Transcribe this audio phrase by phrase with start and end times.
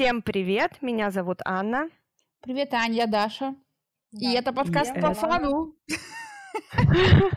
[0.00, 1.90] Всем привет, меня зовут Анна.
[2.40, 3.54] Привет, Аня, я Даша.
[4.12, 4.30] Да.
[4.30, 5.74] И это подкаст и по фану.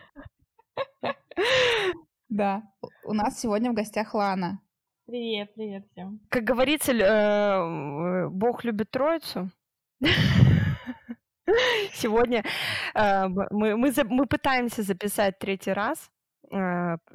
[2.30, 2.64] Да,
[3.04, 4.62] у нас сегодня в гостях Лана.
[5.06, 6.22] Привет, привет всем.
[6.30, 9.50] Как говорится, э, Бог любит Троицу.
[11.92, 12.46] Сегодня
[12.96, 16.13] э, мы, мы, мы пытаемся записать третий раз, э,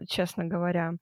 [0.09, 0.93] честно говоря,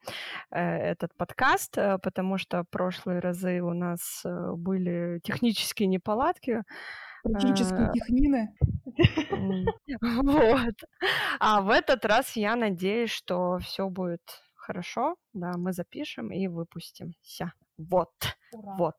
[0.50, 6.62] этот подкаст, потому что прошлые разы у нас были технические неполадки.
[7.24, 8.54] Технические технины.
[10.22, 10.74] Вот.
[11.40, 14.22] А в этот раз я надеюсь, что все будет
[14.54, 15.16] хорошо.
[15.32, 17.52] Да, мы запишем и выпустимся.
[17.78, 18.10] Вот.
[18.52, 18.76] Ура.
[18.78, 18.96] Вот.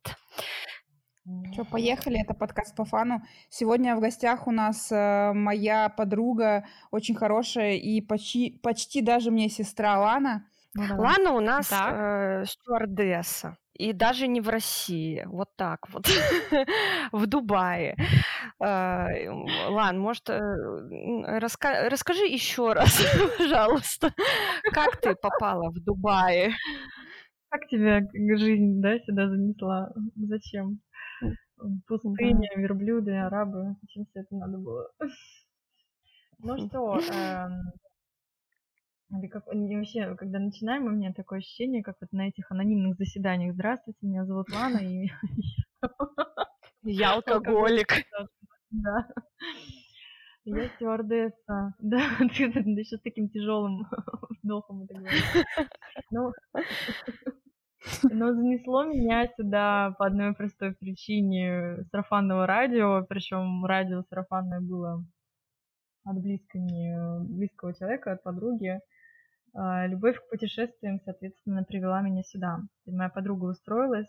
[1.51, 3.21] Что, поехали, это подкаст по фану.
[3.49, 9.49] Сегодня в гостях у нас э, моя подруга, очень хорошая и почти, почти даже мне
[9.49, 10.45] сестра Лана.
[10.73, 13.57] Ну, Лана у нас э, стюардесса.
[13.73, 16.07] И даже не в России, вот так вот,
[17.11, 17.97] в Дубае.
[18.63, 19.29] Э,
[19.67, 20.39] Лан, может, э,
[21.39, 23.03] раска расскажи еще раз,
[23.37, 24.13] пожалуйста,
[24.71, 26.53] как ты попала в Дубае?
[27.49, 28.01] Как тебя
[28.37, 29.91] жизнь, да, сюда занесла?
[30.15, 30.79] Зачем?
[31.87, 33.75] Пустыня, верблюды, арабы.
[33.81, 34.91] Зачем все это надо было?
[36.39, 37.73] Ну что, эм,
[39.09, 43.53] или как, вообще, когда начинаем, у меня такое ощущение, как вот на этих анонимных заседаниях.
[43.53, 45.09] Здравствуйте, меня зовут Лана, и
[46.83, 47.87] я алкоголик.
[48.69, 49.07] Да.
[50.43, 51.73] Я стюардесса.
[51.79, 53.87] Да, ты еще с таким тяжелым
[54.43, 55.45] вдохом это говоришь.
[56.11, 56.33] Ну,
[58.03, 65.05] но занесло меня сюда по одной простой причине сарафанного радио, причем радио сарафанное было
[66.03, 68.79] от близкого, близкого человека, от подруги.
[69.53, 72.59] А, любовь к путешествиям, соответственно, привела меня сюда.
[72.85, 74.07] Моя подруга устроилась,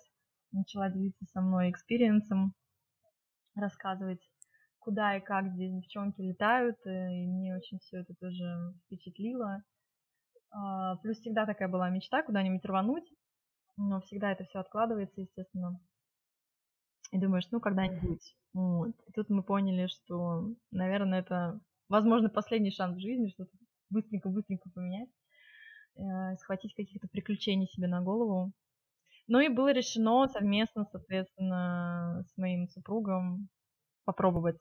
[0.53, 2.55] начала делиться со мной experience ом,
[3.55, 4.21] рассказывать,
[4.79, 9.63] куда и как здесь девчонки летают, э, и мне очень все это тоже впечатлило.
[10.51, 13.05] А, плюс всегда такая была мечта куда-нибудь рвануть,
[13.79, 15.81] но всегда это все откладывается, естественно.
[17.13, 18.37] И думаешь, ну, когда-нибудь.
[18.53, 18.93] Вот.
[19.07, 23.53] И тут мы поняли, что, наверное, это, возможно, последний шанс в жизни что-то
[23.89, 25.09] быстренько-быстренько поменять.
[25.97, 28.53] Э, схватить каких-то приключений себе на голову.
[29.27, 33.49] Ну и было решено совместно, соответственно, с моим супругом
[34.05, 34.61] попробовать.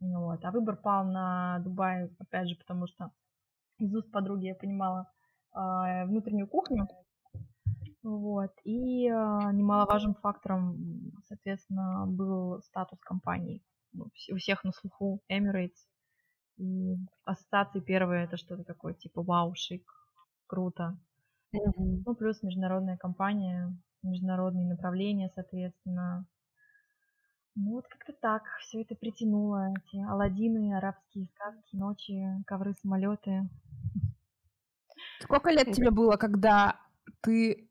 [0.00, 0.44] Вот.
[0.44, 3.12] А выбор пал на Дубай, опять же, потому что
[3.78, 5.10] из уст подруги я понимала
[5.54, 6.86] э, внутреннюю кухню.
[8.06, 8.52] Вот.
[8.62, 13.64] И э, немаловажным фактором, соответственно, был статус компании.
[13.92, 15.74] Ну, у всех на слуху Emirates.
[16.56, 16.94] И
[17.24, 19.82] ассоциации первые это что-то такое, типа вау, шик,
[20.46, 20.96] круто.
[21.52, 22.02] Mm-hmm.
[22.06, 26.28] Ну, плюс международная компания, международные направления, соответственно.
[27.56, 29.72] Ну, вот как-то так все это притянуло.
[29.72, 33.48] Эти Аладдины, арабские сказки, ночи, ковры, самолеты.
[35.20, 36.78] Сколько лет тебе было, когда
[37.22, 37.68] ты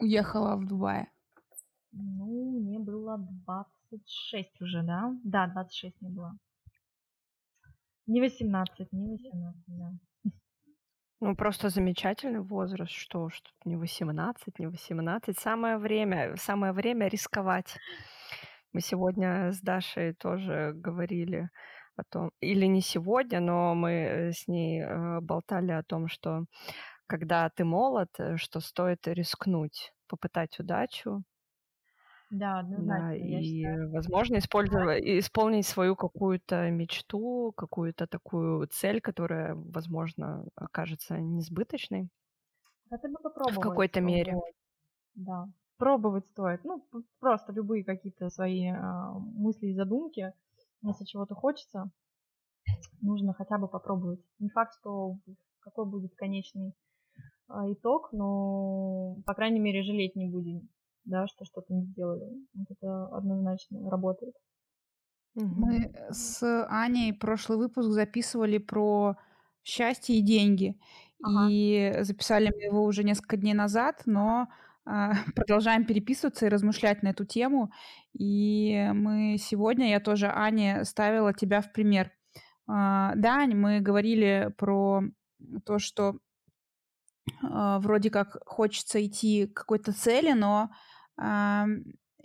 [0.00, 1.06] уехала в Дубай?
[1.92, 5.12] Ну, мне было 26 уже, да?
[5.24, 6.38] Да, 26 мне было.
[8.06, 9.92] Не 18, не 18, да.
[11.22, 15.38] Ну, просто замечательный возраст, что, что не 18, не 18.
[15.38, 17.76] Самое время, самое время рисковать.
[18.72, 21.50] Мы сегодня с Дашей тоже говорили
[21.96, 26.44] о том, или не сегодня, но мы э, с ней э, болтали о том, что
[27.10, 31.24] когда ты молод, э, что стоит рискнуть, попытать удачу,
[32.30, 33.08] да, однозначно.
[33.08, 33.90] Да, и, считаю.
[33.90, 42.08] возможно, использовать, исполнить свою какую-то мечту, какую-то такую цель, которая, возможно, окажется несбыточной.
[42.88, 43.56] Хотя бы попробовать.
[43.56, 44.36] В какой-то мере.
[45.14, 45.48] Да.
[45.76, 46.62] Пробовать стоит.
[46.62, 46.86] Ну,
[47.18, 50.32] просто любые какие-то свои э, мысли и задумки.
[50.82, 51.90] Если чего-то хочется,
[53.02, 54.20] нужно хотя бы попробовать.
[54.38, 55.16] Не факт, что
[55.60, 56.72] какой будет конечный э,
[57.72, 60.68] итог, но, по крайней мере, жалеть не будем
[61.04, 62.24] да, что что-то не сделали.
[62.54, 64.34] Вот это однозначно работает.
[65.34, 69.16] Мы с Аней прошлый выпуск записывали про
[69.62, 70.78] счастье и деньги.
[71.22, 71.48] Ага.
[71.50, 74.48] И записали мы его уже несколько дней назад, но
[74.84, 77.70] а, продолжаем переписываться и размышлять на эту тему.
[78.12, 82.10] И мы сегодня, я тоже, Ане, ставила тебя в пример.
[82.66, 85.02] А, да, Ань, мы говорили про
[85.64, 86.18] то, что
[87.42, 90.70] а, вроде как хочется идти к какой-то цели, но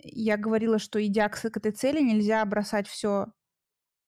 [0.02, 3.26] я говорила, что идя к этой цели, нельзя бросать все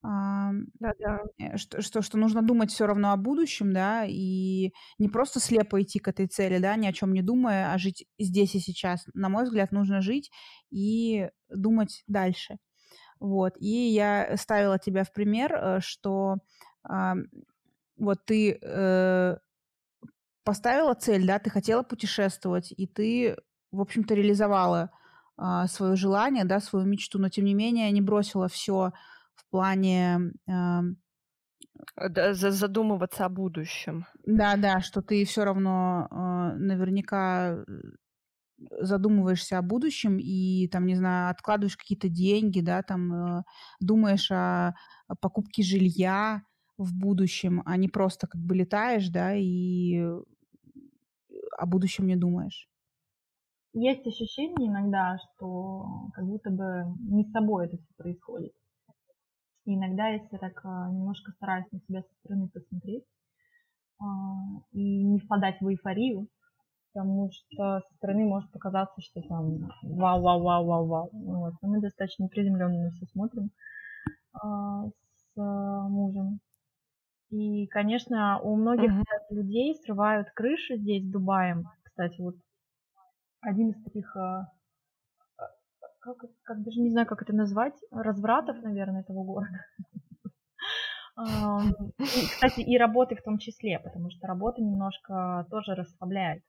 [0.01, 1.19] Да-да.
[1.37, 5.81] Э, что, что, что нужно думать все равно о будущем, да, и не просто слепо
[5.81, 9.05] идти к этой цели, да, ни о чем не думая, а жить здесь и сейчас.
[9.13, 10.31] На мой взгляд, нужно жить
[10.71, 12.57] и думать дальше.
[13.19, 13.55] Вот.
[13.59, 16.37] И я ставила тебя в пример, э, что
[16.89, 17.13] э,
[17.97, 19.37] вот ты э,
[20.43, 23.37] поставила цель, да, ты хотела путешествовать, и ты,
[23.71, 24.91] в общем-то, реализовала
[25.37, 28.91] э, свое желание, да, свою мечту, но тем не менее не бросила все
[29.35, 30.31] в плане...
[30.47, 30.81] Э,
[32.33, 34.05] задумываться о будущем.
[34.25, 37.63] Да, да, что ты все равно э, наверняка
[38.81, 43.43] задумываешься о будущем и там, не знаю, откладываешь какие-то деньги, да, там э,
[43.79, 44.75] думаешь о,
[45.07, 46.43] о покупке жилья
[46.79, 49.99] в будущем, а не просто как бы летаешь, да, и
[51.57, 52.67] о будущем не думаешь.
[53.73, 58.53] Есть ощущение иногда, что как будто бы не с собой это все происходит.
[59.65, 63.03] И иногда, если так а, немножко стараюсь на себя со стороны посмотреть
[63.99, 64.05] а,
[64.71, 66.27] и не впадать в эйфорию,
[66.91, 71.09] потому что со стороны может показаться, что там вау-вау-вау-вау-вау.
[71.11, 71.53] Вот.
[71.61, 73.51] Но мы достаточно приземленно на все смотрим
[74.33, 76.39] а, с мужем.
[77.29, 79.35] И, конечно, у многих uh-huh.
[79.35, 81.63] людей срывают крыши здесь, в Дубае.
[81.83, 82.35] Кстати, вот
[83.41, 84.15] один из таких
[85.99, 89.65] как, как даже не знаю, как это назвать, развратов, наверное, этого города.
[91.97, 96.43] Кстати, и работы в том числе, потому что работа немножко тоже расслабляет.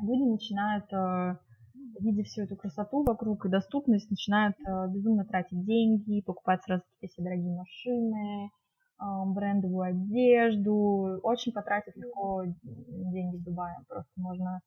[0.00, 1.36] Люди начинают, э,
[2.00, 4.56] видя всю эту красоту вокруг и доступность, начинают
[4.90, 8.50] безумно тратить деньги, покупать сразу какие-то себе дорогие машины,
[8.98, 11.20] брендовую одежду.
[11.22, 13.76] Очень потратить легко деньги в Дубае.
[13.88, 14.60] Просто можно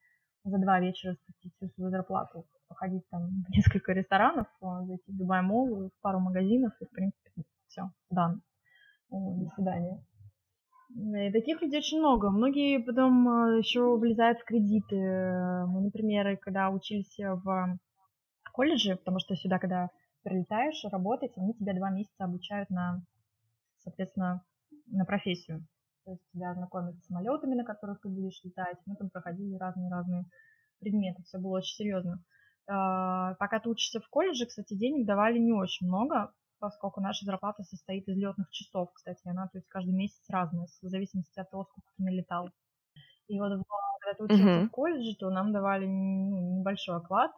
[0.43, 5.17] за два вечера спустить всю свою зарплату походить там в несколько ресторанов, а, зайти в
[5.17, 7.31] Дубай Мол, в пару магазинов, и, в принципе,
[7.67, 8.41] все, дан.
[9.09, 10.03] До свидания.
[10.89, 12.29] И таких людей очень много.
[12.29, 14.95] Многие потом а, еще влезают в кредиты.
[15.67, 17.77] Мы, например, когда учились в
[18.53, 19.89] колледже, потому что сюда, когда
[20.23, 23.01] прилетаешь работать, они тебя два месяца обучают на,
[23.87, 24.43] соответственно,
[24.87, 25.65] на профессию.
[26.05, 28.77] То есть тебя знакомят с самолетами, на которых ты будешь летать.
[28.85, 30.25] Мы там проходили разные-разные
[30.79, 31.23] предметы.
[31.23, 32.23] Все было очень серьезно.
[32.69, 37.63] А, пока ты учишься в колледже, кстати, денег давали не очень много, поскольку наша зарплата
[37.63, 41.63] состоит из летных часов, кстати, она то есть каждый месяц разная, в зависимости от того,
[41.63, 42.49] сколько ты налетал.
[43.27, 43.51] И вот
[44.01, 44.67] когда ты учился uh-huh.
[44.67, 47.31] в колледже, то нам давали ну, небольшой оклад.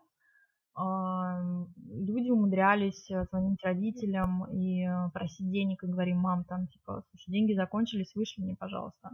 [0.76, 1.42] А,
[1.88, 7.32] люди умудрялись э, звонить родителям и э, просить денег, и говорим, мам, там, типа, слушай,
[7.32, 9.12] деньги закончились, вышли мне, пожалуйста.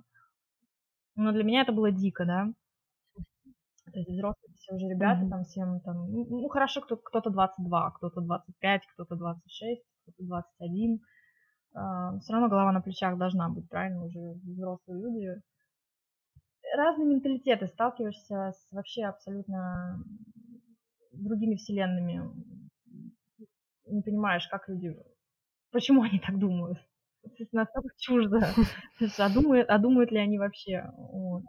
[1.15, 2.53] Но для меня это было дико, да.
[3.91, 5.29] То есть взрослые все уже ребята, mm-hmm.
[5.29, 10.99] там всем там, ну, ну хорошо, кто, кто-то 22, кто-то 25, кто-то 26, кто-то 21.
[11.77, 15.41] Uh, все равно голова на плечах должна быть, правильно, уже взрослые люди.
[16.75, 20.03] Разные менталитеты, сталкиваешься с вообще абсолютно
[21.15, 22.31] другими вселенными.
[23.87, 24.95] Не понимаешь, как люди,
[25.71, 26.79] почему они так думают.
[27.23, 28.39] Это настолько чуждо.
[29.19, 30.91] А думают, а думают ли они вообще?
[30.97, 31.43] Вот.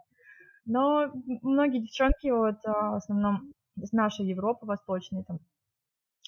[0.65, 1.11] Но
[1.41, 5.39] многие девчонки, вот а, в основном из нашей Европы восточной, там,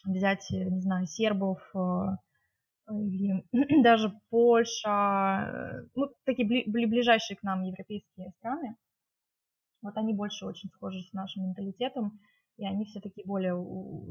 [0.05, 2.17] взять, э, не знаю, сербов а,
[2.89, 3.43] или
[3.83, 8.75] даже Польша, э, ну, такие бли- ближайшие к нам европейские страны,
[9.81, 12.19] вот они больше очень схожи с нашим менталитетом,
[12.59, 13.55] и они все такие более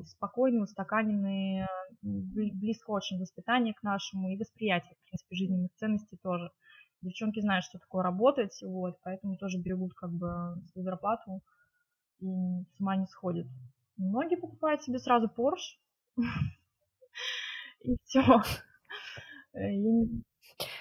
[0.07, 1.69] спокойные, устаканенные,
[2.00, 6.50] близко очень воспитание к нашему и восприятие, в принципе, жизненных ценностей тоже
[7.02, 10.28] девчонки знают, что такое работать, вот, поэтому тоже берегут как бы
[10.73, 11.43] свою зарплату
[12.21, 13.47] и с ума не сходят.
[13.99, 15.76] Многие покупают себе сразу Porsche,
[17.83, 18.23] и все.
[19.52, 19.61] Э,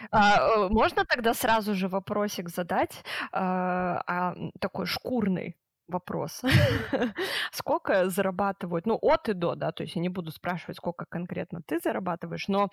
[0.10, 5.58] а, э, можно тогда сразу же вопросик задать, а, а, такой шкурный?
[5.88, 6.42] Вопрос.
[7.52, 11.62] сколько зарабатывают, ну, от и до, да, то есть я не буду спрашивать, сколько конкретно
[11.66, 12.70] ты зарабатываешь, но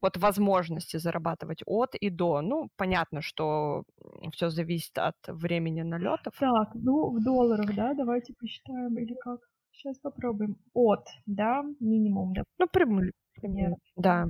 [0.00, 3.84] вот возможности зарабатывать от и до, ну, понятно, что
[4.32, 6.34] все зависит от времени налетов.
[6.38, 9.40] Так, ну, в долларах, да, давайте посчитаем, или как?
[9.72, 10.56] Сейчас попробуем.
[10.74, 12.42] От, да, минимум, да.
[12.58, 13.76] Ну, прямой, пример.
[13.96, 14.26] Да.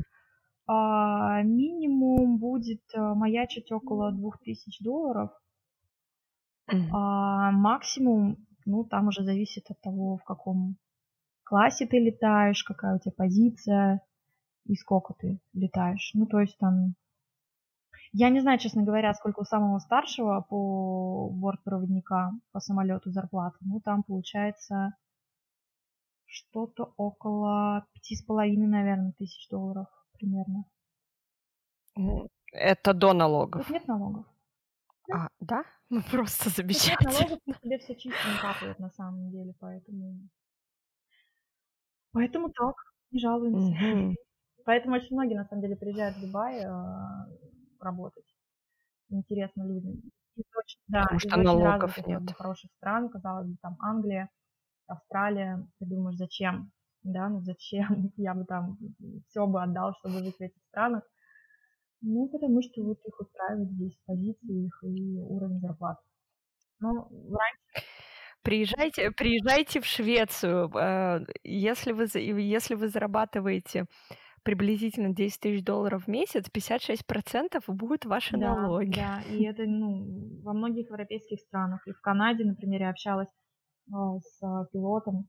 [0.66, 5.30] А, минимум будет а, маячить около 2000 долларов.
[6.92, 10.76] А максимум, ну, там уже зависит от того, в каком
[11.44, 14.00] классе ты летаешь, какая у тебя позиция
[14.66, 16.12] и сколько ты летаешь.
[16.14, 16.94] Ну, то есть там...
[18.12, 23.56] Я не знаю, честно говоря, сколько у самого старшего по бортпроводника по самолету зарплата.
[23.60, 24.94] Ну, там получается
[26.26, 30.64] что-то около пяти с половиной, наверное, тысяч долларов примерно.
[32.52, 33.66] Это до налогов.
[33.66, 34.26] Тут нет налогов.
[35.12, 35.64] А, да?
[35.90, 37.12] Ну просто замечательно.
[37.12, 40.20] налогов, тебе все чисто капает на самом деле, поэтому...
[42.12, 42.76] Поэтому так,
[43.10, 43.74] не жалуемся.
[43.74, 44.16] Мгм.
[44.64, 47.26] Поэтому очень многие, на самом деле, приезжают в Дубай а,
[47.80, 48.24] работать.
[49.08, 49.94] Интересно людям.
[50.36, 52.32] Из очень, да, Потому из что очень налогов бы, нет.
[52.36, 54.30] хороших стран, казалось бы, там Англия,
[54.86, 55.66] Австралия.
[55.78, 56.70] Ты думаешь, зачем?
[57.02, 58.12] Да, ну зачем?
[58.16, 58.78] Я бы там
[59.28, 61.02] все бы отдал, чтобы жить в этих странах.
[62.02, 65.98] Ну, потому что вот их устраивает здесь позиции их и уровень зарплат.
[66.80, 67.86] Ну, раньше
[68.42, 70.70] Приезжайте, приезжайте в Швецию.
[70.74, 73.84] э, Если вы, если вы зарабатываете
[74.42, 78.94] приблизительно 10 тысяч долларов в месяц, 56% будут ваши Да, налоги.
[78.96, 81.86] да, и это ну, во многих европейских странах.
[81.86, 83.28] И в Канаде, например, я общалась
[83.92, 85.28] а, с а, пилотом.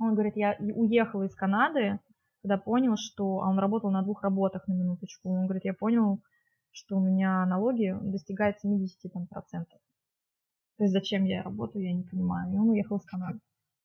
[0.00, 1.98] Он говорит, я и уехал из Канады,
[2.42, 3.42] когда понял, что...
[3.42, 5.30] А он работал на двух работах на минуточку.
[5.30, 6.20] Он говорит, я понял,
[6.70, 9.80] что у меня налоги достигают 70 там, процентов.
[10.76, 12.52] То есть зачем я работаю, я не понимаю.
[12.52, 13.40] И он уехал из Канады.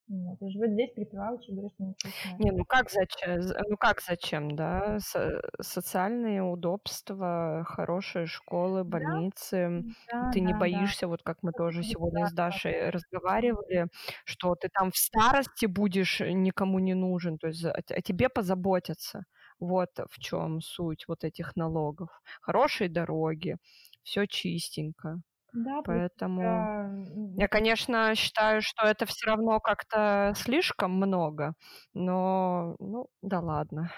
[0.07, 3.41] Вот, и живет здесь, припеваючи, и говорит, что ничего не Не, ну как зачем?
[3.69, 4.99] Ну как зачем, да?
[4.99, 9.83] Со- социальные удобства, хорошие школы, Да, больницы.
[10.07, 10.93] да, Ты не да, да.
[10.93, 12.63] боишься, вот как мы Это тоже сегодня с так.
[12.73, 13.87] Дашей разговаривали,
[14.25, 19.23] что ты там в старости будешь никому не нужен, то есть о тебе позаботятся.
[19.59, 22.09] Вот в чем суть вот этих налогов.
[22.41, 23.57] Хорошие дороги,
[24.03, 25.21] все чистенько.
[25.53, 31.53] Да, Поэтому я, м, я, конечно, считаю, что это все равно как-то слишком много,
[31.93, 33.91] но ну да ладно.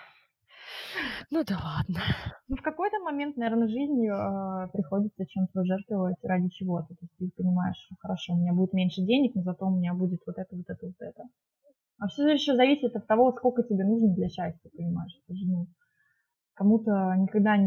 [1.32, 2.02] Ну да ладно.
[2.48, 6.90] Ну, в какой-то момент, наверное, жизни э, приходится чем-то жертвовать ради чего-то.
[6.90, 9.94] То есть ты понимаешь, что хорошо, у меня будет меньше денег, но зато у меня
[9.94, 11.24] будет вот это, вот это, вот это.
[12.00, 15.14] А все еще зависит от того, сколько тебе нужно для счастья, понимаешь?
[15.28, 15.68] Это же, ну,
[16.56, 17.66] кому-то никогда не,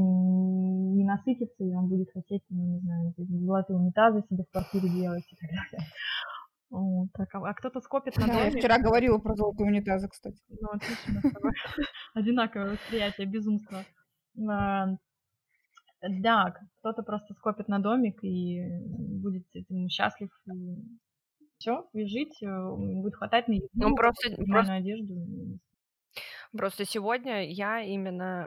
[0.97, 4.89] не насытится, и он будет хотеть, ну, не знаю, эти золотые унитазы себе в квартире
[4.89, 5.89] делать и так далее.
[6.71, 10.09] Вот, так, а, а кто-то скопит на Да, я доме, вчера говорила про золотые унитазы,
[10.09, 10.39] кстати.
[10.49, 11.23] ну, отлично,
[12.15, 13.85] одинаковое восприятие безумства.
[14.51, 14.89] А,
[16.03, 18.61] Да, кто-то просто скопит на домик и
[19.23, 20.29] будет этим счастлив.
[20.47, 20.99] И
[21.59, 25.15] все, и жить, э, будет хватать на еду, Ну просто, просто, нормальную одежду.
[26.57, 28.47] Просто сегодня я именно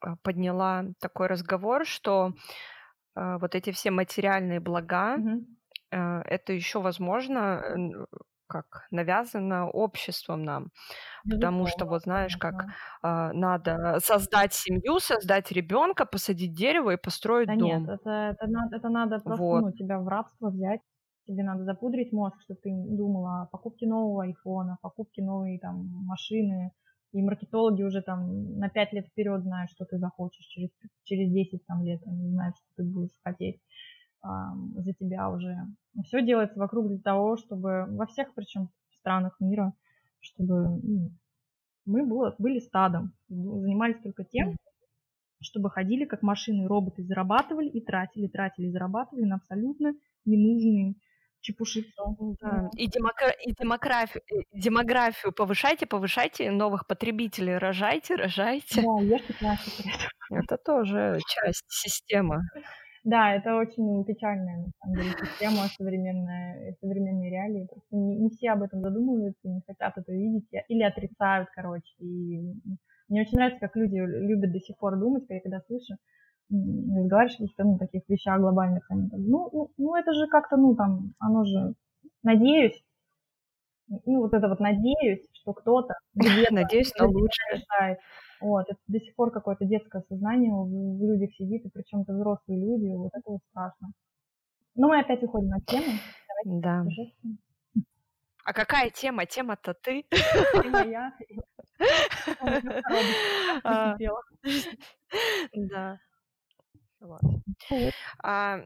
[0.00, 2.32] а, подняла такой разговор, что
[3.16, 5.18] э, вот эти все материальные блага,
[5.90, 8.06] э, это еще возможно,
[8.48, 10.70] как навязано обществом нам,
[11.28, 12.74] потому что вот знаешь, как конечно.
[13.02, 17.88] а, надо создать семью, создать ребенка, посадить дерево и построить Да нет, дом.
[17.88, 19.60] это, это, надо, это надо просто Вот.
[19.60, 20.80] ну, тебя в рабство взять.
[21.26, 26.72] Тебе надо запудрить мозг, чтобы ты думала о покупке нового айфона, покупке новой там машины.
[27.12, 30.46] И маркетологи уже там на 5 лет вперед знают, что ты захочешь.
[30.46, 30.70] Через,
[31.04, 33.60] через 10 там, лет они знают, что ты будешь хотеть
[34.22, 35.56] ам, за тебя уже.
[36.04, 39.74] Все делается вокруг для того, чтобы во всех причем странах мира,
[40.20, 41.10] чтобы ну,
[41.84, 44.56] мы было, были стадом, занимались только тем,
[45.40, 50.94] чтобы ходили как машины роботы, зарабатывали и тратили, тратили зарабатывали на абсолютно ненужные
[51.42, 52.02] чепушиться.
[52.40, 52.70] Да.
[52.76, 54.22] И, демокра- и демографию,
[54.52, 58.82] демографию повышайте, повышайте, новых потребителей рожайте, рожайте.
[58.82, 59.84] Да, ешьте пластик.
[60.30, 62.40] Это тоже часть системы.
[63.04, 67.66] Да, это очень печальная, на самом деле, система современная, современные реалии.
[67.66, 71.92] Просто не, не все об этом задумываются, не хотят это видеть или отрицают, короче.
[71.98, 72.54] И
[73.08, 75.96] мне очень нравится, как люди любят до сих пор думать, когда я когда слышу,
[76.52, 78.84] разговариваешь каких-то ну, таких вещах глобальных.
[78.90, 81.74] Они там, ну, ну, ну, это же как-то, ну, там, оно же,
[82.22, 82.82] надеюсь,
[83.88, 87.60] ну, вот это вот надеюсь, что кто-то где-то Надеюсь на тебя лучшее.
[87.60, 87.98] решает.
[88.40, 92.12] Вот, это до сих пор какое-то детское сознание в, в людях сидит, и причем это
[92.12, 93.92] взрослые люди, вот это вот страшно.
[94.74, 95.98] Но мы опять уходим от темы.
[96.44, 96.84] Давайте Да.
[98.44, 99.26] А какая тема?
[99.26, 100.04] Тема-то ты.
[100.90, 101.12] Я
[103.64, 103.96] А.
[105.54, 105.98] Да.
[107.02, 107.20] Вот.
[108.22, 108.64] А, э,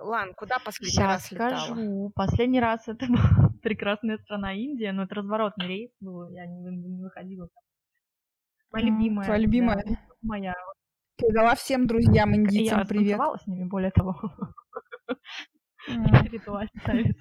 [0.00, 1.50] Лан, куда последний Сейчас раз летала?
[1.58, 2.12] скажу.
[2.14, 3.18] Последний раз это была
[3.62, 7.48] прекрасная страна Индия, но это разворотный рейс был, я не, не выходила.
[8.70, 9.24] Моя любимая.
[9.26, 9.84] твоя да, любимая.
[10.22, 10.54] моя.
[11.16, 13.18] Передала всем друзьям Я индийцам привет.
[13.18, 14.18] танцевала с ними, более того.
[16.32, 17.16] Ритуальный танец,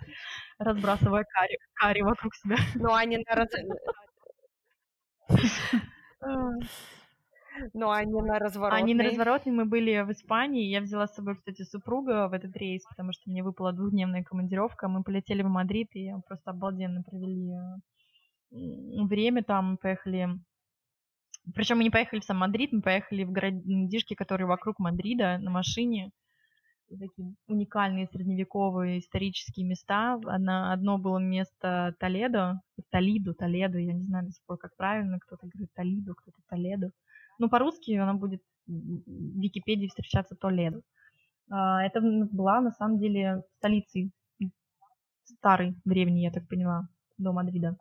[0.59, 2.55] разбрасывая карри, карри вокруг себя.
[2.75, 3.49] Ну, они на раз...
[7.73, 8.79] Ну, они на разворотный.
[8.79, 10.69] Они на разворотной, мы были в Испании.
[10.69, 14.87] Я взяла с собой, кстати, супруга в этот рейс, потому что мне выпала двухдневная командировка.
[14.87, 17.53] Мы полетели в Мадрид и просто обалденно провели
[18.51, 19.77] время там.
[19.77, 20.29] Поехали
[21.53, 25.51] Причем мы не поехали в сам Мадрид, мы поехали в городишки, которые вокруг Мадрида на
[25.51, 26.11] машине.
[26.89, 30.13] Такие уникальные средневековые исторические места.
[30.25, 32.61] Одно, одно было место Толедо,
[32.91, 36.91] Толиду, Толедо, я не знаю до сих пор, как правильно, кто-то говорит Толиду, кто-то Толедо.
[37.37, 38.71] Но по-русски она будет в
[39.39, 40.81] Википедии встречаться Толедо.
[41.49, 44.11] А, это была на самом деле столицей
[45.23, 47.77] старой, древней, я так поняла, до Мадрида.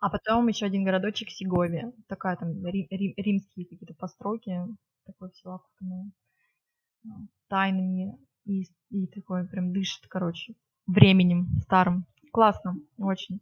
[0.00, 1.92] А потом еще один городочек Сеговия.
[2.08, 4.58] Такая там рим, рим, римские какие-то постройки.
[5.04, 6.10] Такое все окутанное
[7.48, 8.18] тайнами.
[8.46, 10.54] И, и такое прям дышит, короче,
[10.86, 12.06] временем старым.
[12.32, 13.40] Классно, очень.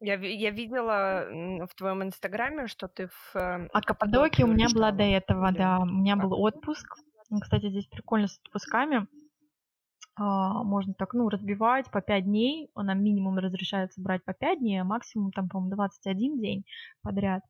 [0.00, 1.26] Я, я видела
[1.66, 3.36] в твоем инстаграме, что ты в...
[3.36, 5.80] Э, а Каппадокия у меня была до этого, да.
[5.80, 6.86] У меня был отпуск.
[7.40, 9.08] Кстати, здесь прикольно с отпусками.
[10.14, 12.70] А, можно так, ну, разбивать по 5 дней.
[12.74, 16.64] Она минимум разрешается брать по 5 дней, а максимум там, по-моему, 21 день
[17.02, 17.42] подряд.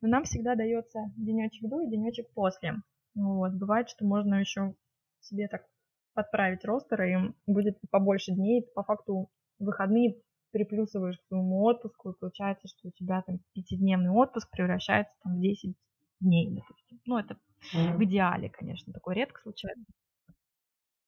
[0.00, 2.76] Но нам всегда дается денечек до и денечек после.
[3.14, 3.52] Вот.
[3.52, 4.74] Бывает, что можно еще
[5.20, 5.66] себе так
[6.14, 8.66] подправить ростер, и будет побольше дней.
[8.74, 14.50] По факту выходные приплюсываешь к своему отпуску, и получается, что у тебя там пятидневный отпуск
[14.50, 15.74] превращается там в 10
[16.20, 17.00] дней, допустим.
[17.04, 17.36] Ну, это
[17.74, 17.96] mm.
[17.96, 19.84] в идеале, конечно, такое редко случается.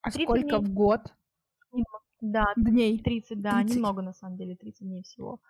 [0.03, 0.67] А сколько дней.
[0.67, 1.01] в год?
[2.21, 2.99] Да, дней.
[2.99, 3.77] 30, да, 30.
[3.77, 5.41] немного на самом деле, 30 дней всего.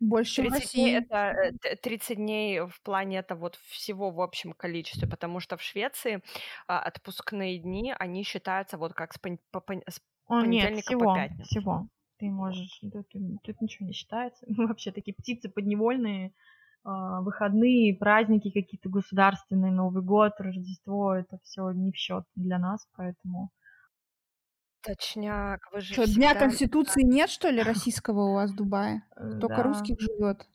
[0.00, 0.80] Больше, чем 30 России.
[0.80, 5.56] дней это 30 э, дней в плане это вот всего в общем количестве, потому что
[5.56, 6.22] в Швеции
[6.66, 11.04] а, отпускные дни, они считаются вот как с, пон- по, пон- с О, нет, всего,
[11.04, 11.44] по пятницу.
[11.44, 11.88] всего.
[12.22, 13.08] Ты можешь, тут,
[13.42, 14.46] тут ничего не считается.
[14.48, 16.32] Мы вообще такие птицы подневольные,
[16.84, 22.86] а, выходные, праздники какие-то государственные, Новый год, Рождество, это все не в счет для нас,
[22.94, 23.50] поэтому...
[24.82, 26.20] Точняк, вы же Что, всегда...
[26.20, 29.02] Дня Конституции нет, что ли, российского у вас в Дубае?
[29.16, 29.62] Э, Только да.
[29.64, 30.46] русских живет.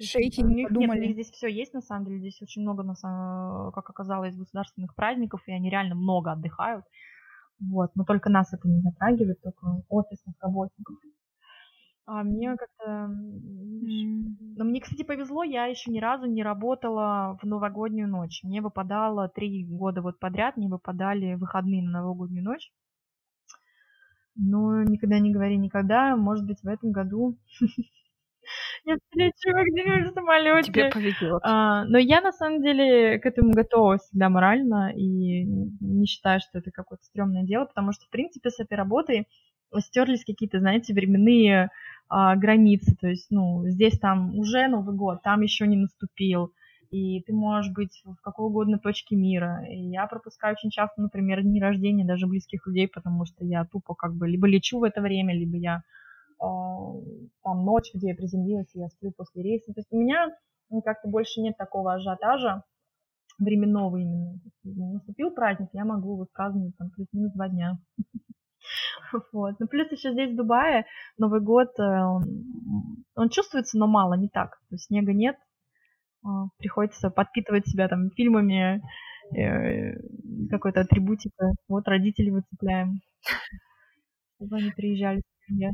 [0.00, 1.08] Шейки не подумали.
[1.08, 2.20] Нет, здесь все есть, на самом деле.
[2.20, 6.86] Здесь очень много, на самом, как оказалось, государственных праздников, и они реально много отдыхают.
[7.58, 10.96] Вот, но только нас это не затрагивает, только офисных работников.
[12.06, 12.84] А мне как-то...
[12.84, 14.54] Mm.
[14.56, 18.42] Но мне, кстати, повезло, я еще ни разу не работала в новогоднюю ночь.
[18.44, 22.70] Мне выпадало три года вот подряд, мне выпадали выходные на новогоднюю ночь.
[24.36, 26.14] Но никогда не говори никогда.
[26.14, 27.36] Может быть, в этом году
[28.86, 30.72] я встречу где-нибудь в самолете.
[30.72, 31.40] Тебе повезет.
[31.42, 36.58] А, но я на самом деле к этому готова всегда морально и не считаю, что
[36.58, 39.26] это какое-то стрёмное дело, потому что, в принципе, с этой работой
[39.78, 41.70] стерлись какие-то, знаете, временные
[42.08, 42.96] а, границы.
[43.00, 46.52] То есть, ну, здесь там уже Новый год, там еще не наступил.
[46.92, 49.64] И ты можешь быть в какой угодно точке мира.
[49.68, 53.94] И я пропускаю очень часто, например, дни рождения даже близких людей, потому что я тупо
[53.94, 55.82] как бы либо лечу в это время, либо я
[56.38, 59.72] там ночь, где я приземлилась, и я сплю после рейса.
[59.72, 60.28] То есть у меня
[60.70, 62.62] ну, как-то больше нет такого ажиотажа
[63.38, 64.38] временного именно.
[64.64, 67.78] Наступил праздник, я могу высказывать там плюс-минус два дня.
[69.32, 69.54] Вот.
[69.60, 70.84] Ну, плюс еще здесь, в Дубае,
[71.16, 72.24] Новый год, э, он,
[73.14, 74.58] он чувствуется, но мало, не так.
[74.68, 75.36] То есть снега нет,
[76.24, 78.82] а, приходится подпитывать себя там фильмами,
[79.36, 79.92] э,
[80.50, 81.52] какой-то атрибутикой.
[81.68, 83.00] Вот родителей выцепляем,
[84.34, 85.70] чтобы они приезжали в семье.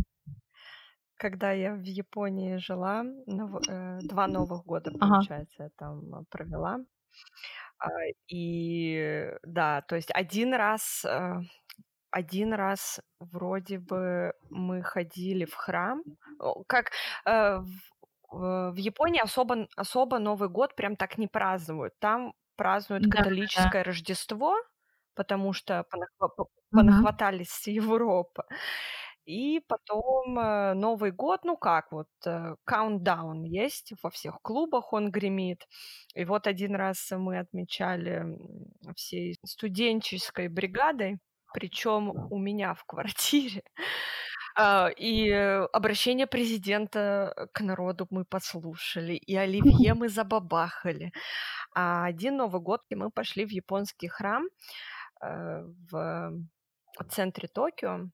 [1.22, 3.62] Когда я в Японии жила, нов...
[3.68, 5.64] э, два Новых года, получается, ага.
[5.64, 6.80] я там провела.
[7.78, 7.88] А,
[8.26, 11.34] и да, то есть один раз э,
[12.10, 16.02] один раз вроде бы мы ходили в храм,
[16.66, 16.90] как
[17.24, 17.60] э,
[18.32, 21.94] в, Японии особо, особо Новый год прям так не празднуют.
[22.00, 23.84] Там празднуют да, католическое да.
[23.84, 24.56] Рождество,
[25.14, 28.42] потому что понахва- понахватались с Европы.
[29.24, 32.08] И потом э, Новый год, ну как, вот
[32.64, 35.66] каунтдаун э, есть во всех клубах, он гремит.
[36.14, 38.24] И вот один раз мы отмечали
[38.94, 41.18] всей студенческой бригадой
[41.52, 43.62] причем у меня в квартире.
[44.54, 45.30] А, и
[45.72, 51.10] обращение президента к народу мы послушали, и оливье мы забабахали.
[51.74, 54.44] А один Новый год мы пошли в японский храм
[55.22, 56.44] э, в
[57.08, 58.10] центре Токио,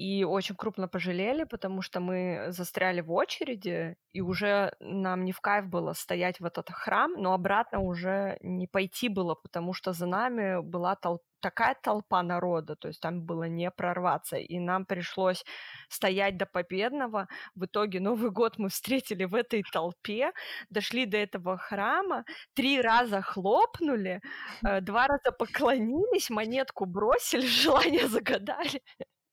[0.00, 5.40] и очень крупно пожалели, потому что мы застряли в очереди, и уже нам не в
[5.40, 10.06] кайф было стоять в этот храм, но обратно уже не пойти было, потому что за
[10.06, 15.44] нами была толпа такая толпа народа, то есть там было не прорваться, и нам пришлось
[15.88, 17.28] стоять до победного.
[17.54, 20.32] В итоге Новый год мы встретили в этой толпе,
[20.70, 24.20] дошли до этого храма, три раза хлопнули,
[24.62, 28.82] э, два раза поклонились, монетку бросили, желание загадали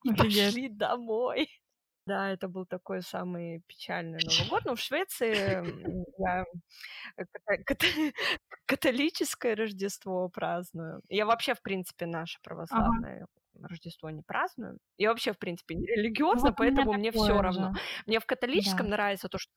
[0.04, 1.48] и пошли домой.
[2.06, 4.64] Да, это был такой самый печальный Новый год.
[4.64, 5.62] Но в Швеции
[6.18, 6.46] я
[8.66, 11.02] католическое Рождество праздную.
[11.10, 13.26] Я вообще, в принципе, наше православное
[13.60, 14.78] Рождество не праздную.
[14.96, 17.74] Я вообще, в принципе, не религиозна, ну, поэтому мне все равно.
[18.06, 19.52] Мне в католическом нравится то, что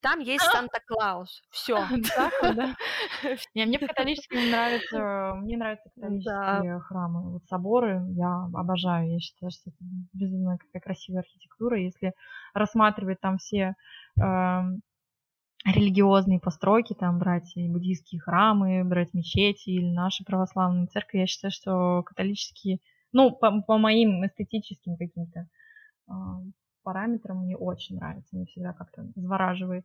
[0.00, 1.42] там есть Санта-Клаус.
[1.50, 1.76] Все.
[3.54, 7.32] Не, мне в католическом нравится, мне нравятся католические храмы.
[7.32, 9.12] Вот соборы я обожаю.
[9.12, 9.78] Я считаю, что это
[10.12, 11.80] безумно какая красивая архитектура.
[11.80, 12.12] Если
[12.54, 13.74] рассматривать там все
[14.20, 14.82] эм,
[15.64, 21.50] религиозные постройки, там брать и буддийские храмы, брать мечети или наши православные церкви, я считаю,
[21.50, 22.78] что католические,
[23.12, 25.48] ну, по, по моим эстетическим каким-то
[26.08, 26.12] э,
[26.88, 29.84] параметрам мне очень нравится, мне всегда как-то завораживает.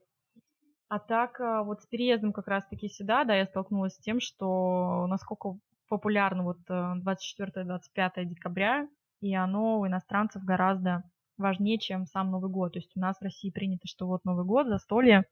[0.87, 5.05] А так, а, вот с переездом как раз-таки сюда, да, я столкнулась с тем, что
[5.07, 5.57] насколько
[5.89, 8.87] популярно вот 24-25 э, декабря,
[9.19, 11.03] и оно у иностранцев гораздо
[11.37, 12.71] важнее, чем сам Новый год.
[12.71, 15.25] То есть у нас в России принято, что вот Новый год, застолье,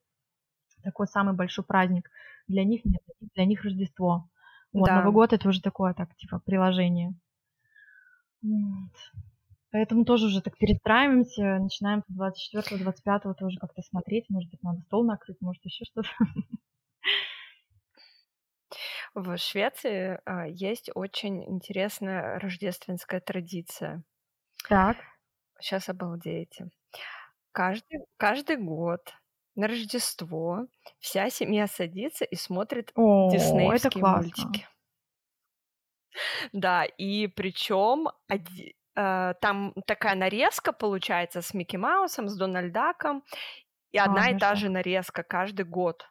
[0.84, 2.10] такой самый большой праздник.
[2.50, 3.02] Для них нет,
[3.34, 4.28] для них Рождество.
[4.74, 4.98] Вот, да.
[4.98, 7.14] Новый год это уже такое, так, типа, приложение.
[8.42, 8.92] Вот.
[9.72, 15.06] Поэтому тоже уже так перестраиваемся, начинаем с 24-25 тоже как-то смотреть, может быть, надо стол
[15.06, 16.10] накрыть, может, еще что-то.
[19.14, 24.04] В Швеции а, есть очень интересная рождественская традиция.
[24.70, 24.98] Так.
[25.60, 26.70] Сейчас обалдеете.
[27.52, 29.14] Каждый, каждый год
[29.56, 30.68] на Рождество
[31.00, 34.68] вся семья садится и смотрит О, диснеевские мультики.
[36.54, 38.08] Да, и причем
[38.96, 43.24] э, там такая нарезка получается с Микки Маусом, с Дональдаком,
[43.92, 46.06] и одна а, и та же нарезка каждый год.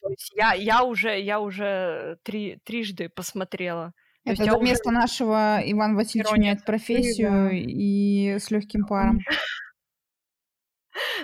[0.00, 3.92] То есть я, я уже, я уже три, трижды посмотрела.
[4.24, 4.98] То Это вместо уже...
[4.98, 7.50] нашего Иван Васильевич меняет профессию да.
[7.52, 9.18] и с легким паром.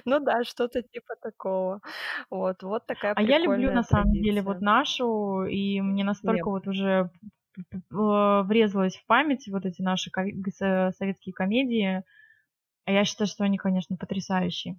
[0.05, 1.81] Ну да, что-то типа такого.
[2.31, 6.67] Вот, вот такая А я люблю на самом деле вот нашу, и мне настолько вот
[6.67, 7.11] уже
[7.91, 12.03] врезалась в память вот эти наши советские комедии.
[12.85, 14.79] А я считаю, что они, конечно, потрясающие.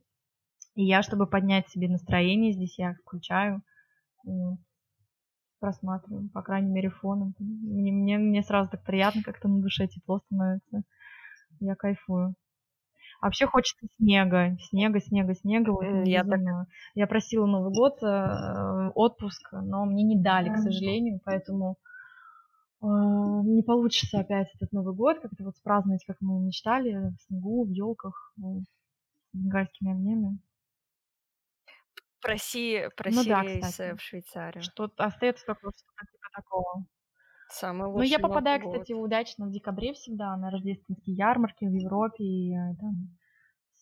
[0.75, 3.61] И я, чтобы поднять себе настроение, здесь я включаю,
[5.59, 7.33] просматриваю, по крайней мере, фоном.
[7.39, 10.83] Мне, мне, мне сразу так приятно, как-то на душе тепло становится.
[11.59, 12.35] Я кайфую.
[13.21, 15.71] Вообще хочется снега, снега, снега, снега.
[15.71, 16.39] Вот, я, так...
[16.93, 21.75] я просила Новый год, э, отпуск, но мне не дали, к сожалению, поэтому э,
[22.81, 27.69] не получится опять этот Новый год как-то вот праздновать, как мы мечтали, в снегу, в
[27.69, 30.39] елках, ну, с бенгальскими огнями.
[32.21, 33.95] Проси, проси ну, да, кстати.
[33.95, 34.63] в Швейцарию.
[34.63, 36.85] Что остается только что-то типа такого.
[37.49, 39.05] Самый лучший Ну, я попадаю, Новый кстати, год.
[39.05, 43.17] удачно в декабре всегда на рождественские ярмарки в Европе, и э, там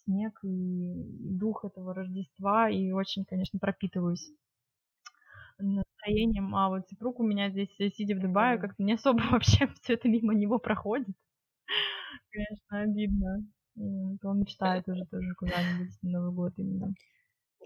[0.03, 0.93] снег, и
[1.37, 4.31] дух этого Рождества, и очень, конечно, пропитываюсь
[6.05, 6.55] настроением.
[6.55, 9.93] А вот супруг у меня здесь, э, сидя в Дубае, как-то не особо вообще все
[9.93, 11.07] это мимо него проходит.
[12.31, 13.43] Конечно, обидно.
[13.77, 16.93] Он мечтает уже тоже куда-нибудь на Новый год именно.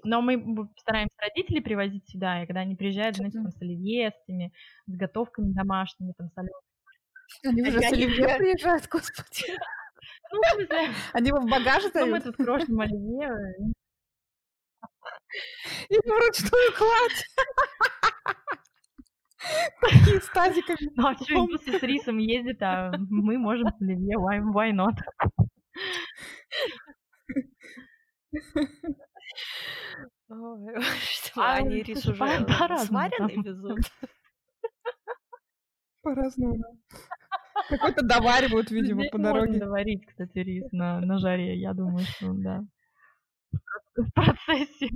[0.04, 4.24] Но мы стараемся родителей привозить сюда, и когда они приезжают, знаете, там с оливье, с
[4.24, 4.54] этими
[4.88, 6.54] заготовками домашними, там солеными.
[7.46, 9.54] Они уже с оливье приезжают, господи.
[10.32, 10.40] Ну,
[11.14, 13.30] Они его в багаже Ну, мы тут крошим оливье.
[15.90, 17.26] И вручную кладь.
[19.82, 20.78] Такие с тазиками.
[20.96, 24.98] Ну, а что, если с рисом ездит, а мы можем с оливье, why, why not?
[30.30, 33.80] что а, они рис уже сваренный везут.
[36.02, 36.64] По-разному.
[37.70, 39.60] Какой-то доваривают, видимо, по дороге.
[39.60, 41.60] доварить, кстати, рис на, на жаре.
[41.60, 42.62] Я думаю, что да.
[43.96, 44.90] В процессе.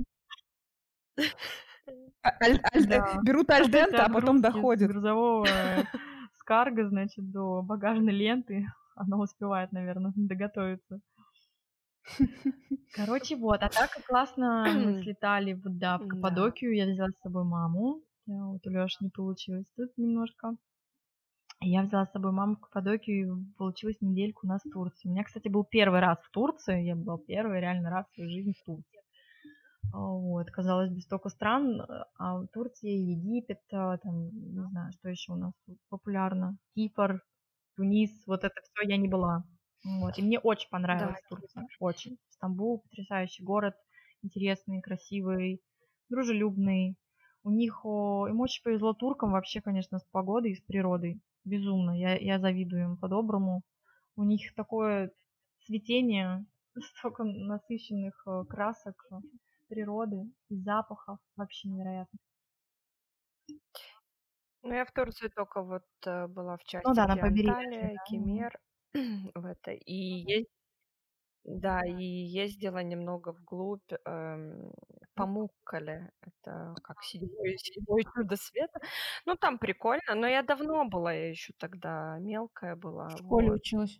[2.22, 2.30] А,
[3.22, 4.88] берут альдента, а потом доходит.
[4.90, 5.46] грузового
[6.38, 8.66] скарга, значит, до багажной ленты.
[8.96, 11.00] Она успевает, наверное, доготовиться.
[12.94, 13.62] Короче, вот.
[13.62, 16.74] А так классно мы слетали вот, да, в Каппадокию.
[16.74, 18.02] Я взяла с собой маму.
[18.26, 20.56] Вот у Лёши не получилось тут немножко.
[21.60, 25.08] Я взяла с собой маму в Каппадокию, и получилось недельку у нас в Турции.
[25.08, 26.82] У меня, кстати, был первый раз в Турции.
[26.82, 29.03] Я была первый реально раз в своей жизни в Турции.
[29.94, 31.80] Вот, казалось бы, столько стран,
[32.18, 35.52] а в Турции, Египет, а, там, не знаю, что еще у нас
[35.88, 37.22] популярно, Кипр,
[37.76, 39.44] Тунис, вот это все я не была.
[39.84, 40.18] Вот.
[40.18, 41.68] И мне очень понравилась да, Турция.
[41.78, 42.18] Очень.
[42.30, 43.74] Стамбул потрясающий город,
[44.22, 45.62] интересный, красивый,
[46.08, 46.96] дружелюбный.
[47.44, 51.20] У них о, им очень повезло туркам вообще, конечно, с погодой и с природой.
[51.44, 51.96] Безумно.
[51.96, 53.62] Я, я завидую им по-доброму.
[54.16, 55.12] У них такое
[55.66, 56.44] цветение,
[56.98, 59.16] столько насыщенных э, красок э,
[59.68, 61.18] природы и запахов.
[61.36, 62.18] Вообще невероятно.
[64.62, 67.92] Ну, я в Турции только вот э, была в части, Ну да, на побережье, Анталия,
[67.94, 68.04] да.
[68.04, 68.58] Кемер,
[69.34, 70.48] в это, и есть,
[71.44, 74.72] да, и ездила немного вглубь эм,
[75.14, 78.80] Памуккале, это как седьмое, седьмое чудо света.
[79.26, 83.60] Ну, там прикольно, но я давно была, я еще тогда мелкая была, В школе вот.
[83.60, 83.98] училась.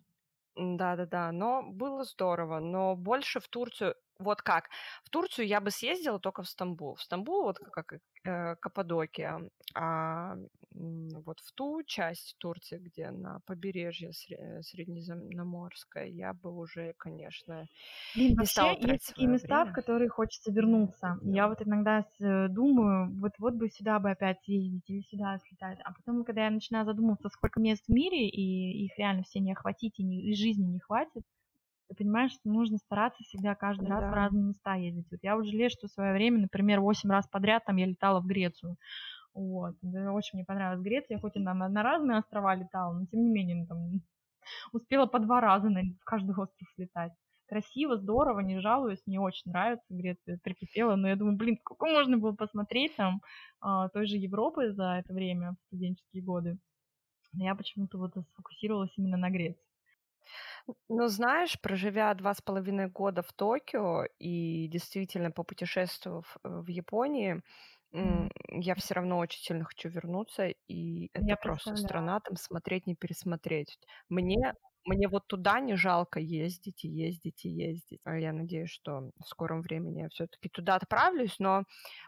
[0.57, 2.61] Да-да-да, но было здорово.
[2.61, 3.96] Но больше в Турцию...
[4.18, 4.68] Вот как?
[5.03, 6.94] В Турцию я бы съездила только в Стамбул.
[6.94, 9.40] В Стамбул вот как э, Каппадокия.
[9.74, 10.37] А
[10.70, 17.66] вот в ту часть Турции, где на побережье Средиземноморское, я бы уже, конечно,
[18.14, 19.70] Блин, не вообще стала есть такие места, время.
[19.70, 21.18] в которые хочется вернуться.
[21.22, 25.79] Я вот иногда э, думаю, вот вот бы сюда бы опять съездить или сюда слетать.
[25.85, 29.53] А потом, когда я начинаю задумываться, сколько мест в мире, и их реально все не
[29.53, 31.24] охватить, и, не, и жизни не хватит,
[31.88, 34.11] ты понимаешь, что нужно стараться всегда каждый раз да.
[34.11, 35.07] в разные места ездить.
[35.11, 38.20] Вот я вот жалею, что в свое время, например, 8 раз подряд там я летала
[38.20, 38.77] в Грецию.
[39.35, 39.75] Вот.
[39.83, 43.57] Очень мне понравилась Греция, хоть и на, на разные острова летала, но тем не менее
[43.57, 43.79] ну, там,
[44.73, 47.12] успела по два раза на в каждый остров слетать.
[47.47, 52.16] Красиво, здорово, не жалуюсь, мне очень нравится Греция, прикипела, но я думаю, блин, сколько можно
[52.16, 53.20] было посмотреть там
[53.61, 56.57] а, той же Европы за это время, в студенческие годы.
[57.35, 59.62] Но я почему-то вот сфокусировалась именно на Греции.
[60.88, 67.42] Ну, знаешь, проживя два с половиной года в Токио и действительно попутешествовав э, в Японии,
[68.48, 72.96] я все равно очень сильно хочу вернуться, и это Я просто страна, там смотреть, не
[72.96, 73.78] пересмотреть.
[74.08, 74.54] Мне
[74.87, 78.00] мне вот туда не жалко ездить и ездить и ездить.
[78.04, 81.64] А я надеюсь, что в скором времени я все таки туда отправлюсь, но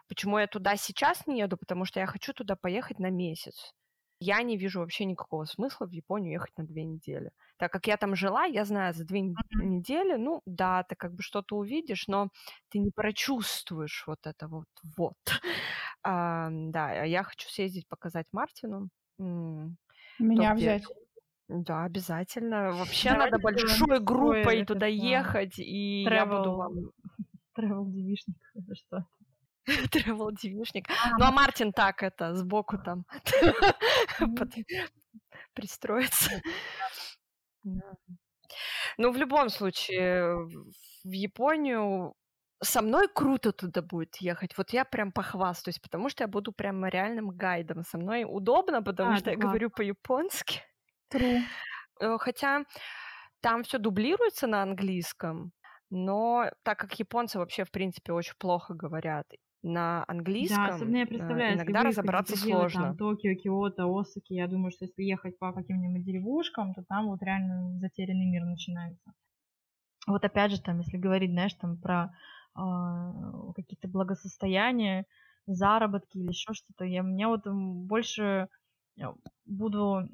[0.07, 1.57] почему я туда сейчас не еду?
[1.57, 3.73] Потому что я хочу туда поехать на месяц.
[4.19, 7.31] Я не вижу вообще никакого смысла в Японию ехать на две недели.
[7.57, 11.21] Так как я там жила, я знаю, за две недели, ну да, ты как бы
[11.21, 12.29] что-то увидишь, но
[12.69, 15.15] ты не прочувствуешь вот это вот вот.
[16.03, 18.89] А, да, я хочу съездить показать Мартину.
[19.17, 20.83] Меня взять.
[21.49, 22.71] Да, обязательно.
[22.73, 26.73] Вообще Давайте надо большой группой туда ехать, и travel, я буду вам...
[27.57, 28.37] Travel девишник,
[28.73, 29.05] что?
[29.91, 30.87] Travel девишник.
[31.17, 33.05] Ну, а Мартин так это, сбоку там
[35.53, 36.41] пристроится.
[38.97, 40.35] Ну, в любом случае,
[41.03, 42.15] в Японию
[42.63, 44.57] со мной круто туда будет ехать.
[44.57, 47.83] Вот я прям похвастаюсь, потому что я буду прям реальным гайдом.
[47.83, 50.61] Со мной удобно, потому а, что я говорю по-японски.
[51.13, 52.63] Э, хотя
[53.41, 55.51] там все дублируется на английском,
[55.89, 59.25] но так как японцы вообще, в принципе, очень плохо говорят
[59.67, 62.83] на английском, да, особенно я э, представляю, иногда разобраться сложно.
[62.87, 67.21] Там, Токио, Киото, Осаки, я думаю, что если ехать по каким-нибудь деревушкам, то там вот
[67.21, 69.13] реально затерянный мир начинается.
[70.07, 72.11] Вот опять же, там, если говорить, знаешь, там про
[72.57, 75.05] э, какие-то благосостояния,
[75.47, 78.47] заработки или еще что-то, я мне вот больше
[78.99, 79.03] э,
[79.45, 80.09] буду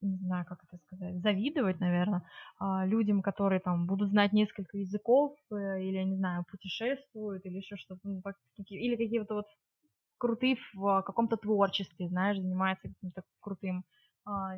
[0.00, 2.22] не знаю, как это сказать, завидовать, наверное,
[2.58, 7.56] а, людям, которые там будут знать несколько языков, э, или, я не знаю, путешествуют, или
[7.56, 8.22] еще что-то, ну,
[8.68, 9.46] или какие-то вот
[10.18, 13.84] крутые в каком-то творчестве, знаешь, занимаются каким-то крутым
[14.24, 14.56] а,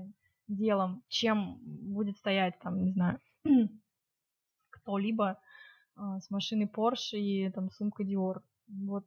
[0.48, 3.20] делом, чем будет стоять там, не знаю,
[4.70, 5.40] кто-либо
[5.96, 8.42] а, с машиной Porsche и там сумкой Dior.
[8.68, 9.04] Вот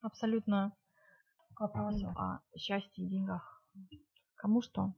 [0.00, 0.72] абсолютно
[1.54, 3.62] к вопросу о счастье и деньгах.
[4.36, 4.94] Кому что?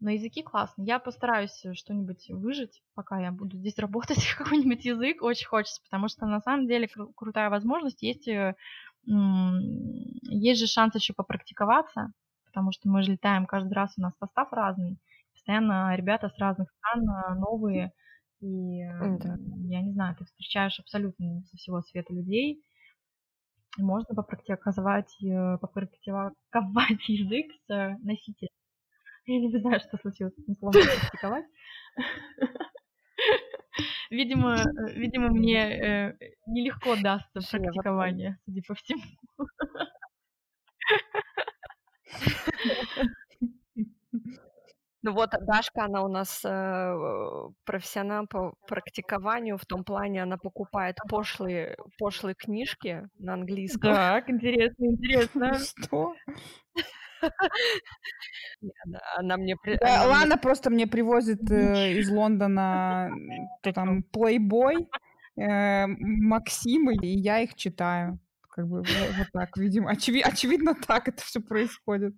[0.00, 0.86] Но языки классные.
[0.86, 6.26] Я постараюсь что-нибудь выжить, пока я буду здесь работать, какой-нибудь язык очень хочется, потому что
[6.26, 8.02] на самом деле кру- крутая возможность.
[8.02, 8.54] Есть, э,
[9.06, 12.12] есть же шанс еще попрактиковаться,
[12.46, 14.98] потому что мы же летаем каждый раз, у нас состав разный.
[15.32, 17.92] Постоянно ребята с разных стран а, новые,
[18.40, 19.36] и да.
[19.64, 22.62] я не знаю, ты встречаешь абсолютно со всего света людей,
[23.78, 26.36] можно попрактиковать, э, попрактиковать
[27.08, 28.57] язык с носителем.
[29.28, 31.44] Я не знаю, что случилось с этим словом практиковать.
[34.10, 34.56] Видимо,
[34.94, 39.02] видимо, мне э, нелегко дастся практикование, судя по всему.
[45.02, 46.94] Ну вот Дашка, она у нас э,
[47.64, 53.94] профессионал по практикованию, в том плане она покупает пошлые, пошлые книжки на английском.
[53.94, 55.52] Так, интересно, интересно.
[55.84, 56.14] Что?
[59.16, 59.56] Она мне...
[59.80, 63.10] Да, Лана просто мне привозит э, из Лондона
[63.62, 64.86] то там Playboy,
[65.36, 68.18] э, Максимы, и я их читаю.
[68.50, 69.92] Как бы вот так, видимо.
[69.92, 72.14] Очеви- очевидно, так это все происходит.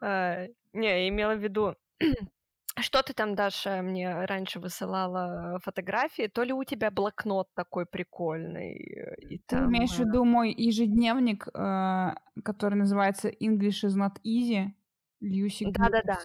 [0.00, 1.74] А, не, я имела в виду
[2.78, 6.28] Что ты там, Даша, мне раньше высылала фотографии?
[6.28, 8.74] То ли у тебя блокнот такой прикольный?
[8.74, 9.68] Э, и ты там...
[9.70, 14.72] имеешь в виду мой ежедневник, э, который называется English is not easy?
[15.20, 16.18] Люси Да-да-да.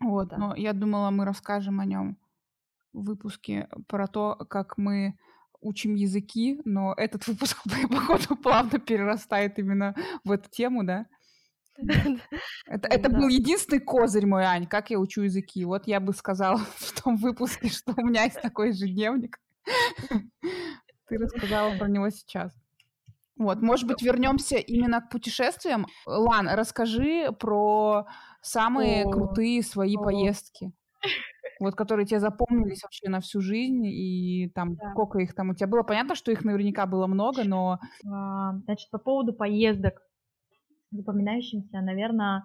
[0.00, 0.36] Вот, да.
[0.38, 2.16] но я думала, мы расскажем о нем
[2.92, 5.18] в выпуске про то, как мы
[5.60, 7.58] учим языки, но этот выпуск,
[7.90, 9.94] походу, плавно перерастает именно
[10.24, 11.06] в эту тему, да?
[12.66, 15.64] Это, это был единственный козырь мой, Ань, как я учу языки.
[15.64, 19.38] Вот я бы сказала в том выпуске, что у меня есть такой ежедневник.
[21.08, 22.52] Ты рассказала про него сейчас.
[23.38, 25.86] Вот, может быть, вернемся именно к путешествиям.
[26.06, 28.06] Лан, расскажи про
[28.40, 30.02] самые О, крутые свои О.
[30.02, 30.72] поездки.
[31.60, 34.90] Вот, которые тебе запомнились вообще на всю жизнь, и там да.
[34.90, 35.82] сколько их там у тебя было.
[35.82, 37.78] Понятно, что их наверняка было много, но...
[38.06, 40.02] А, значит, по поводу поездок
[40.96, 42.42] запоминающимся, наверное,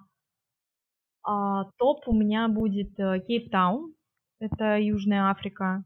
[1.23, 3.93] а, топ у меня будет э, Кейптаун.
[4.39, 5.83] Это Южная Африка.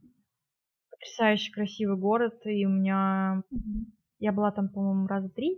[0.90, 2.36] Потрясающе красивый город.
[2.46, 3.42] И у меня...
[4.20, 5.58] Я была там, по-моему, раза три.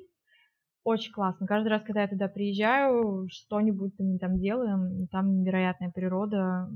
[0.84, 1.46] Очень классно.
[1.46, 5.04] Каждый раз, когда я туда приезжаю, что-нибудь мы там делаем.
[5.04, 6.70] И там невероятная природа.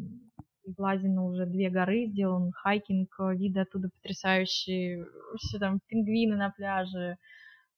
[0.78, 5.08] Влазила уже на две горы, сделала hiking, виды оттуда потрясающие.
[5.38, 7.17] Все там пингвины на пляже.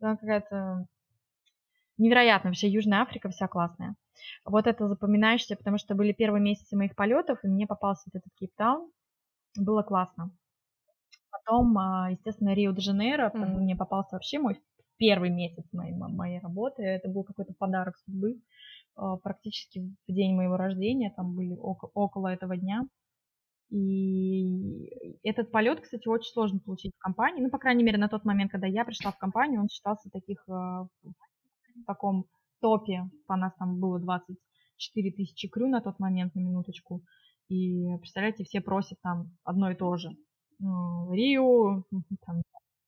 [0.01, 0.85] Там какая-то
[1.97, 3.95] невероятно, вообще Южная Африка вся классная.
[4.45, 8.33] Вот это запоминаешься, потому что были первые месяцы моих полетов, и мне попался вот этот
[8.35, 8.91] Кейптаун.
[9.57, 10.31] Было классно.
[11.31, 13.57] Потом, а, естественно, Рио-де-Жанейро, mm-hmm.
[13.57, 14.61] мне попался вообще мой
[14.97, 16.83] первый месяц моей, моей работы.
[16.83, 18.39] Это был какой-то подарок судьбы.
[18.95, 22.87] А, практически в день моего рождения, там были около, около этого дня.
[23.69, 27.41] И этот полет, кстати, очень сложно получить в компании.
[27.41, 30.47] Ну, по крайней мере, на тот момент, когда я пришла в компанию, он считался таких
[30.47, 30.87] а,
[31.85, 32.25] таком
[32.61, 37.03] топе, по нас там было 24 тысячи крю на тот момент, на минуточку,
[37.49, 40.09] и, представляете, все просят там одно и то же.
[40.59, 41.83] Рио,
[42.25, 42.41] там,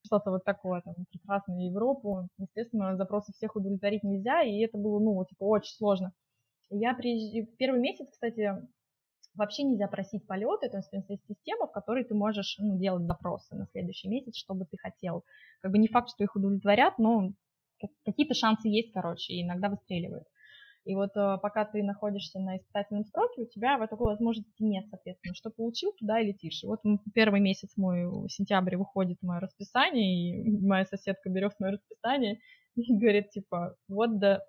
[0.05, 2.27] что-то вот такое, там, прекрасную Европу.
[2.37, 6.13] Естественно, запросы всех удовлетворить нельзя, и это было, ну, типа, очень сложно.
[6.69, 7.47] Я приезжаю...
[7.57, 8.53] Первый месяц, кстати,
[9.35, 13.55] вообще нельзя просить полеты, то есть есть система, в которой ты можешь ну, делать запросы
[13.55, 15.23] на следующий месяц, что бы ты хотел.
[15.61, 17.31] Как бы не факт, что их удовлетворят, но
[18.05, 20.25] какие-то шансы есть, короче, и иногда выстреливают.
[20.85, 24.85] И вот э, пока ты находишься на испытательном сроке, у тебя вот такой возможности нет,
[24.89, 25.33] соответственно.
[25.33, 26.63] Что получил, туда и летишь.
[26.63, 26.79] И вот
[27.13, 32.39] первый месяц мой, в сентябре, выходит мое расписание, и моя соседка берет мое расписание
[32.75, 34.41] и говорит, типа, вот да,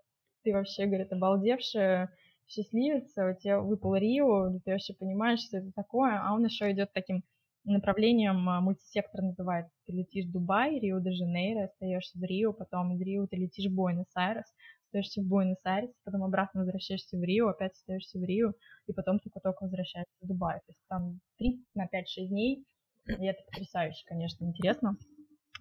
[0.44, 2.10] ты вообще, говорит, обалдевшая,
[2.46, 6.92] счастливица, у тебя выпал Рио, ты вообще понимаешь, что это такое, а он еще идет
[6.92, 7.24] таким
[7.72, 9.72] направлением а, мультисектор называется.
[9.86, 14.44] Ты летишь в Дубай, Рио-де-Жанейро, остаешься в Рио, потом из Рио ты летишь в Буэнос-Айрес,
[14.86, 18.52] остаешься в Буэнос-Айресе, потом обратно возвращаешься в Рио, опять остаешься в Рио,
[18.86, 20.58] и потом только-только возвращаешься в Дубай.
[20.58, 22.64] То есть там 3 на 5-6 дней,
[23.06, 24.96] и это потрясающе, конечно, интересно.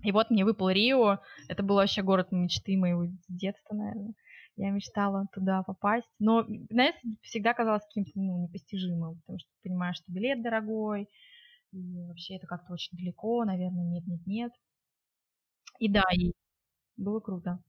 [0.04, 4.14] И вот мне выпал Рио, это был вообще город мечты моего детства, наверное.
[4.58, 10.12] Я мечтала туда попасть, но, знаете, всегда казалось каким-то ну, непостижимым, потому что понимаешь, что
[10.12, 11.10] билет дорогой,
[11.76, 14.52] и вообще это как-то очень далеко, наверное, нет, нет, нет.
[15.80, 16.32] И да, и
[16.96, 17.60] было круто.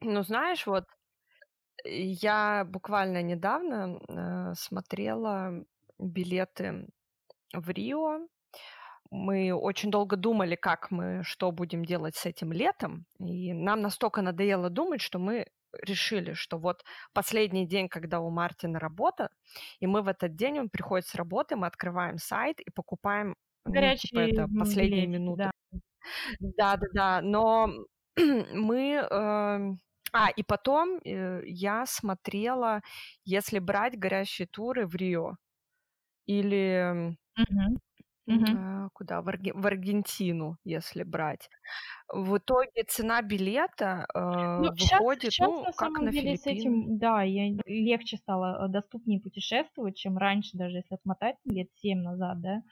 [0.00, 0.84] Ну, знаешь, вот
[1.84, 5.64] я буквально недавно э, смотрела
[5.98, 6.88] билеты
[7.52, 8.26] в Рио.
[9.10, 14.22] Мы очень долго думали, как мы что будем делать с этим летом, и нам настолько
[14.22, 15.46] надоело думать, что мы
[15.82, 19.30] решили, что вот последний день, когда у Мартина работа,
[19.80, 24.10] и мы в этот день, он приходит с работы, мы открываем сайт и покупаем Горячие
[24.12, 25.50] ну, типа, это последние минуты.
[26.40, 27.20] Да, да, да.
[27.22, 27.70] Но
[28.16, 29.06] мы...
[29.10, 29.74] Э,
[30.12, 32.82] а, и потом э, я смотрела,
[33.24, 35.36] если брать горящие туры в Рио
[36.26, 37.16] или...
[37.36, 37.78] Угу.
[38.26, 38.90] Угу.
[38.94, 39.20] Куда?
[39.20, 41.50] В, Арги- в Аргентину, если брать.
[42.08, 46.36] В итоге цена билета э, ну, выходит, сейчас, ну, на как на деле Филиппины.
[46.38, 51.68] с этим, да, я легче стало э, доступнее путешествовать, чем раньше, даже если отмотать лет
[51.76, 52.62] 7 назад, да.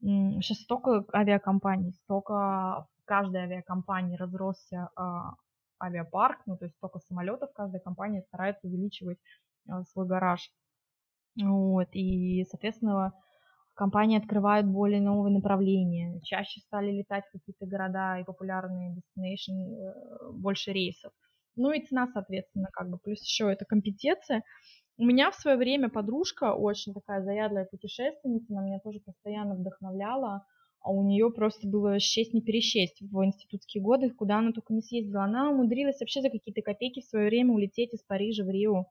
[0.00, 5.02] Сейчас столько авиакомпаний, столько в каждой авиакомпании разросся э,
[5.82, 9.18] авиапарк, ну, то есть столько самолетов, каждая компания старается увеличивать
[9.68, 10.50] э, свой гараж.
[11.36, 13.12] Вот, и, соответственно,
[13.74, 20.32] компании открывают более новые направления, чаще стали летать в какие-то города и популярные destination, э,
[20.32, 21.12] больше рейсов.
[21.56, 24.42] Ну и цена, соответственно, как бы, плюс еще это компетенция.
[24.96, 30.46] У меня в свое время подружка, очень такая заядлая путешественница, она меня тоже постоянно вдохновляла,
[30.80, 34.82] а у нее просто было счесть не пересчесть в институтские годы, куда она только не
[34.82, 35.24] съездила.
[35.24, 38.86] Она умудрилась вообще за какие-то копейки в свое время улететь из Парижа в Рио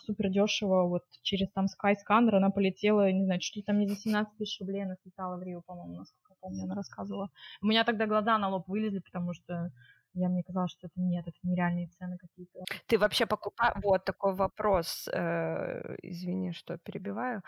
[0.00, 3.96] супер дешево, вот через там Skyscanner она полетела, не знаю, чуть ли там не за
[3.96, 7.30] 17 тысяч рублей она слетала в Рио, по-моему, насколько я помню, она рассказывала.
[7.62, 9.70] У меня тогда глаза на лоб вылезли, потому что
[10.14, 12.64] я мне казалось, что это нет, это нереальные цены какие-то.
[12.86, 13.76] Ты вообще покупаешь...
[13.82, 15.08] Вот такой вопрос.
[15.12, 17.42] Э, извини, что перебиваю.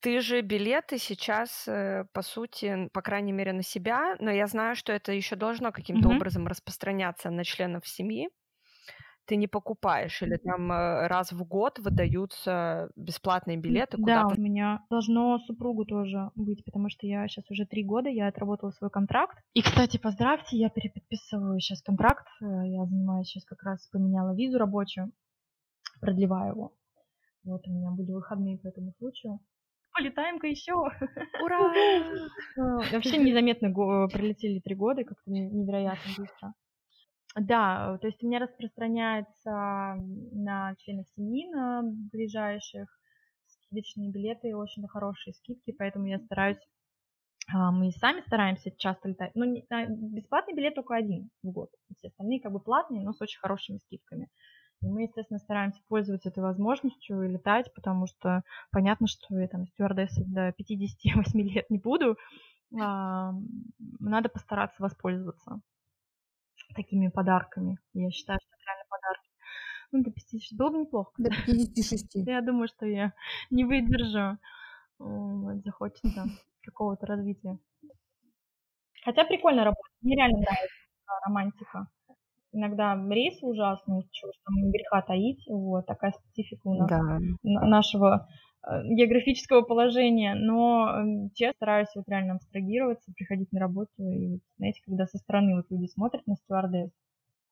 [0.00, 4.76] Ты же билеты сейчас, э, по сути, по крайней мере, на себя, но я знаю,
[4.76, 6.16] что это еще должно каким-то mm-hmm.
[6.16, 8.28] образом распространяться на членов семьи.
[9.26, 14.34] Ты не покупаешь, или там э, раз в год выдаются бесплатные билеты куда-то?
[14.34, 18.26] Да, у меня должно супругу тоже быть, потому что я сейчас уже три года, я
[18.28, 19.38] отработала свой контракт.
[19.54, 24.58] И, кстати, поздравьте, я переподписываю сейчас контракт, э, я занимаюсь сейчас как раз, поменяла визу
[24.58, 25.12] рабочую,
[26.00, 26.72] продлеваю его.
[27.44, 29.40] Вот у меня были выходные по этому случаю
[29.92, 30.72] полетаем-ка еще.
[31.42, 31.58] Ура!
[32.92, 33.72] Вообще незаметно
[34.08, 36.54] пролетели три года, как-то невероятно быстро.
[37.34, 39.96] Да, то есть у меня распространяется
[40.32, 42.88] на членов семьи, на ближайших
[43.46, 46.58] скидочные билеты, очень хорошие скидки, поэтому я стараюсь,
[47.50, 52.40] а, мы сами стараемся часто летать, но бесплатный билет только один в год, все остальные
[52.40, 54.28] как бы платные, но с очень хорошими скидками.
[54.82, 59.66] И мы, естественно, стараемся пользоваться этой возможностью и летать, потому что понятно, что я там
[59.68, 62.18] стюардессой до 58 лет не буду.
[62.78, 63.32] А,
[64.00, 65.60] надо постараться воспользоваться
[66.74, 67.78] такими подарками.
[67.94, 69.30] Я считаю, что это реально подарки.
[69.92, 70.56] Ну, до 56.
[70.56, 71.12] Было бы неплохо.
[71.18, 72.14] До 56.
[72.26, 73.12] Я думаю, что я
[73.50, 74.38] не выдержу.
[74.98, 76.26] Вот, захочется
[76.62, 77.58] какого-то развития.
[79.04, 79.92] Хотя прикольно работать.
[80.00, 80.76] Мне реально нравится
[81.26, 81.88] романтика
[82.52, 87.18] иногда рейсы ужасные, чего там греха таить, вот, такая специфика у нас, да.
[87.42, 88.28] нашего
[88.84, 95.18] географического положения, но честно стараюсь вот реально абстрагироваться, приходить на работу, и, знаете, когда со
[95.18, 96.90] стороны вот люди смотрят на стюардесс,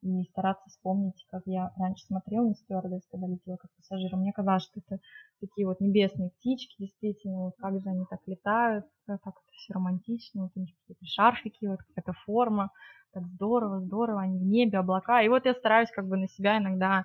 [0.02, 4.16] и стараться вспомнить, как я раньше смотрела на стюардесс, когда летела как пассажир.
[4.16, 4.98] Мне казалось, что это
[5.40, 10.44] такие вот небесные птички, действительно, вот как же они так летают, как это все романтично,
[10.44, 12.70] вот у них какие-то шарфики, вот какая-то форма,
[13.12, 15.20] так здорово, здорово, они в небе, облака.
[15.22, 17.04] И вот я стараюсь как бы на себя иногда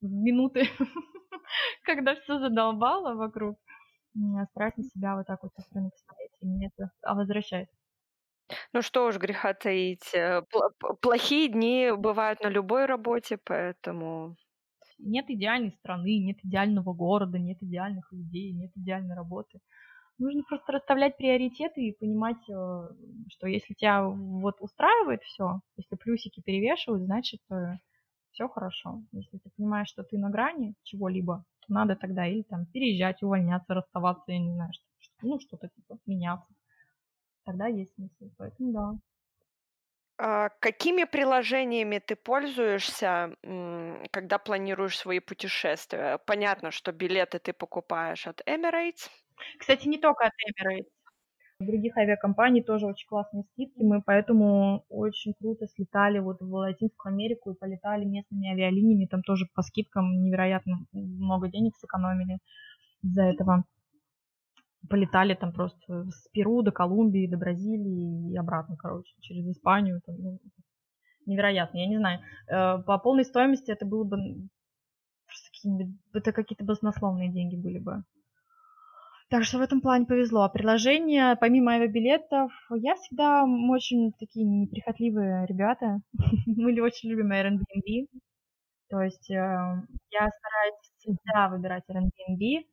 [0.00, 0.64] минуты,
[1.84, 3.58] когда все задолбало вокруг,
[4.50, 7.68] стараюсь на себя вот так вот со стороны посмотреть, и мне это возвращает.
[8.72, 10.14] Ну что уж греха таить.
[10.14, 10.42] Э,
[11.00, 14.36] плохие дни бывают на любой работе, поэтому...
[14.98, 19.60] Нет идеальной страны, нет идеального города, нет идеальных людей, нет идеальной работы.
[20.18, 22.88] Нужно просто расставлять приоритеты и понимать, э,
[23.30, 27.78] что если тебя вот устраивает все, если плюсики перевешивают, значит э,
[28.32, 29.02] все хорошо.
[29.12, 33.74] Если ты понимаешь, что ты на грани чего-либо, то надо тогда или там переезжать, увольняться,
[33.74, 34.84] расставаться, я не знаю, что,
[35.22, 36.52] ну что-то типа меняться.
[37.44, 38.92] Тогда есть смысл, поэтому да.
[40.18, 43.36] А какими приложениями ты пользуешься,
[44.10, 46.18] когда планируешь свои путешествия?
[46.26, 49.08] Понятно, что билеты ты покупаешь от Emirates,
[49.58, 50.86] кстати, не только от Emirates.
[51.60, 53.82] Других авиакомпаний тоже очень классные скидки.
[53.82, 59.04] Мы поэтому очень круто слетали вот в Латинскую Америку и полетали местными авиалиниями.
[59.04, 62.38] Там тоже по скидкам невероятно много денег сэкономили
[63.02, 63.64] из-за этого.
[64.88, 70.00] Полетали там просто с Перу до Колумбии, до Бразилии и обратно, короче, через Испанию.
[70.06, 70.38] Там, ну,
[71.26, 72.20] невероятно, я не знаю.
[72.48, 74.16] Э, по полной стоимости это было бы
[76.14, 78.02] это какие-то баснословные деньги были бы.
[79.30, 80.42] Так что в этом плане повезло.
[80.42, 86.00] А приложение, помимо авиабилетов, я всегда очень такие неприхотливые ребята.
[86.46, 88.08] Мы очень любим Airbnb.
[88.88, 92.66] То есть э, я стараюсь всегда выбирать Airbnb,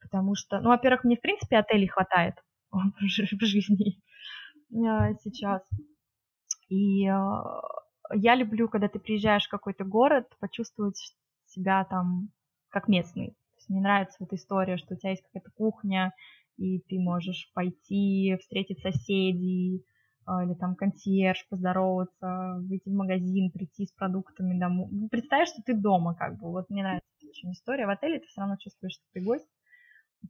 [0.00, 2.36] потому что, ну, во-первых, мне, в принципе, отелей хватает
[2.70, 4.00] в жизни
[4.72, 5.62] э, сейчас.
[6.70, 7.12] И э,
[8.14, 12.30] я люблю, когда ты приезжаешь в какой-то город, почувствовать себя там
[12.70, 13.36] как местный
[13.68, 16.12] мне нравится вот история, что у тебя есть какая-то кухня,
[16.56, 19.84] и ты можешь пойти встретить соседей,
[20.26, 24.88] а, или там консьерж, поздороваться, выйти в магазин, прийти с продуктами домой.
[24.90, 26.50] Ну, представь, что ты дома, как бы.
[26.50, 27.86] Вот мне нравится очень история.
[27.86, 29.48] В отеле ты все равно чувствуешь, что ты гость.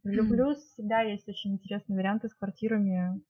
[0.03, 3.21] Люблю, всегда есть очень интересные варианты с квартирами,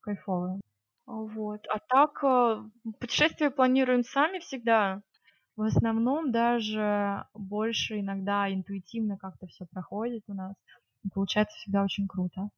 [0.00, 0.60] кайфовые.
[1.06, 1.66] Вот.
[1.68, 2.62] А так, э,
[3.00, 5.00] путешествия планируем сами всегда.
[5.58, 10.54] В основном даже больше иногда интуитивно как-то все проходит у нас.
[11.02, 12.50] И получается всегда очень круто.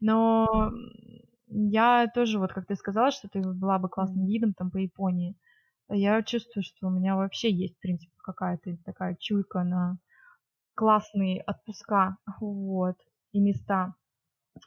[0.00, 0.72] Но
[1.46, 5.36] я тоже, вот как ты сказала, что ты была бы классным гидом там по Японии.
[5.88, 9.98] Я чувствую, что у меня вообще есть, в принципе, какая-то такая чуйка на
[10.74, 12.96] классные отпуска, вот,
[13.30, 13.94] и места.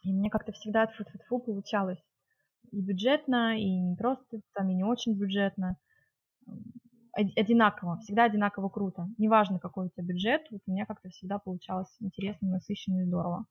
[0.03, 2.01] И мне как-то всегда фу -фу -фу получалось.
[2.71, 5.75] И бюджетно, и не просто там, и не очень бюджетно
[7.17, 9.07] одинаково, всегда одинаково круто.
[9.17, 13.45] Неважно, какой у тебя бюджет, вот у меня как-то всегда получалось интересно, насыщенно и здорово.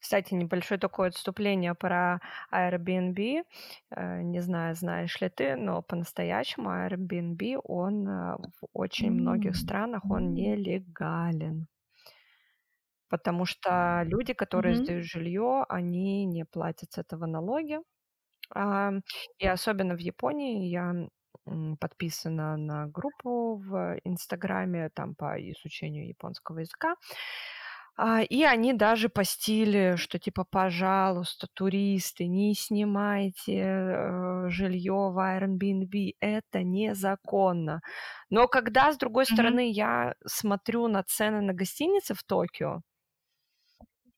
[0.00, 2.20] Кстати, небольшое такое отступление про
[2.52, 3.44] Airbnb.
[3.90, 10.10] Э, не знаю, знаешь ли ты, но по-настоящему Airbnb, он э, в очень многих странах,
[10.10, 11.68] он нелегален.
[13.08, 14.74] Потому что люди, которые Мгм.
[14.76, 17.78] сдают жилье, они не платят с этого налоги.
[19.38, 21.08] И особенно в Японии я
[21.80, 26.96] подписана на группу в Инстаграме там по изучению японского языка.
[27.96, 36.14] А, и они даже постили, что типа, пожалуйста, туристы, не снимайте э, жилье в Airbnb,
[36.20, 37.82] это незаконно.
[38.30, 39.58] Но когда, с другой Мгм.
[39.58, 42.80] стороны, я смотрю на цены на гостиницы в Токио,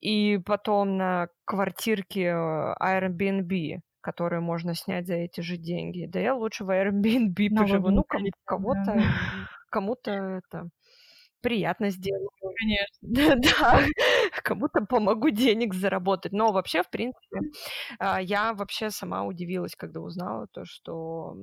[0.01, 6.07] и потом на квартирки э, Airbnb, которые можно снять за эти же деньги.
[6.07, 7.91] Да я лучше в Airbnb Налоги поживу.
[7.91, 9.03] Ну, ком- пролетят, кого-то, да.
[9.69, 10.69] кому-то это
[11.41, 12.29] приятно сделаю.
[12.61, 13.37] Конечно.
[13.59, 13.81] Да,
[14.45, 16.33] кому-то помогу денег заработать.
[16.33, 17.41] Но вообще, в принципе,
[17.99, 21.35] а, я вообще сама удивилась, когда узнала то, что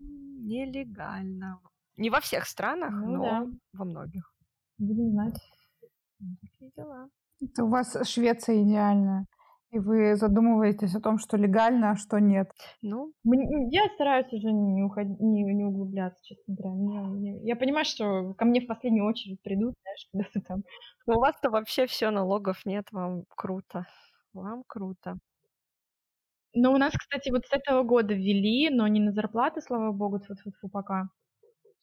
[0.00, 1.60] нелегально.
[1.96, 3.46] Не во всех странах, Ну но да.
[3.72, 4.32] во многих.
[4.78, 5.36] Будем знать.
[6.18, 7.08] Ну, Такие дела.
[7.40, 9.26] Это у вас Швеция идеальная.
[9.74, 12.48] И вы задумываетесь о том, что легально, а что нет.
[12.80, 16.74] Ну, Я стараюсь уже не уходить, не, не углубляться, честно говоря.
[16.76, 20.62] Мне- мне- я понимаю, что ко мне в последнюю очередь придут, знаешь, когда ты там.
[21.08, 23.84] ну, у вас-то вообще все налогов нет, вам круто.
[24.32, 25.18] Вам круто.
[26.54, 30.20] Но у нас, кстати, вот с этого года ввели, но не на зарплаты, слава богу,
[30.20, 31.08] тьфу -тьфу -тьфу, пока.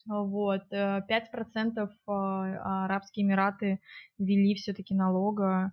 [0.06, 3.80] Вот, э, 5% а, Арабские Эмираты
[4.18, 5.72] ввели все-таки налога,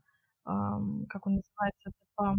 [1.10, 2.36] как он называется, типа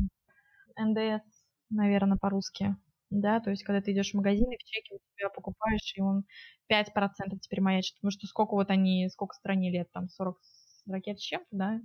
[0.78, 1.24] НДС,
[1.70, 2.76] наверное, по-русски.
[3.10, 6.00] Да, то есть, когда ты идешь в магазин и в чеке у тебя покупаешь, и
[6.00, 6.24] он
[6.68, 7.96] 5% теперь маячит.
[7.96, 11.80] Потому что сколько вот они, сколько стране лет, там 40 с ракет с чем-то, да?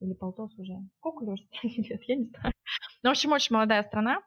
[0.00, 0.74] Или полтос уже.
[0.98, 2.54] Сколько ли уже стране лет, я не знаю.
[3.02, 4.20] Ну, в общем, очень молодая страна,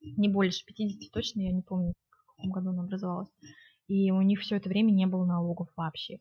[0.00, 3.30] не больше 50 точно, я не помню, в каком году она образовалась.
[3.88, 6.18] И у них все это время не было налогов вообще.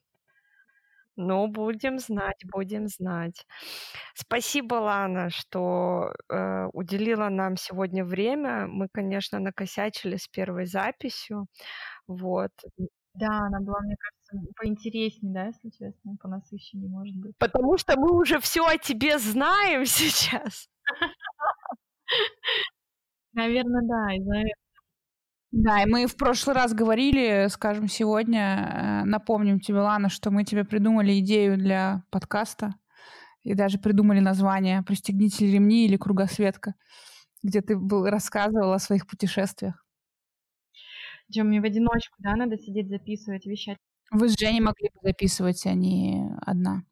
[1.21, 3.45] Ну, будем знать, будем знать.
[4.15, 8.67] Спасибо, Лана, что э, уделила нам сегодня время.
[8.67, 11.47] Мы, конечно, накосячили с первой записью.
[12.07, 12.51] Вот.
[13.15, 17.33] Да, она была, мне кажется, поинтереснее, да, если честно, понасыщеннее, может быть.
[17.37, 20.69] Потому что мы уже все о тебе знаем сейчас.
[23.33, 24.68] Наверное, да, из-за этого.
[25.51, 30.43] Да, и мы в прошлый раз говорили, скажем, сегодня, э, напомним тебе, Лана, что мы
[30.43, 32.75] тебе придумали идею для подкаста
[33.43, 36.75] и даже придумали название «Пристегните ремни» или «Кругосветка»,
[37.43, 39.83] где ты был, рассказывал о своих путешествиях.
[41.31, 43.77] Чё, мне в одиночку, да, надо сидеть, записывать, вещать?
[44.11, 46.83] Вы с Женей могли бы записывать, а не одна.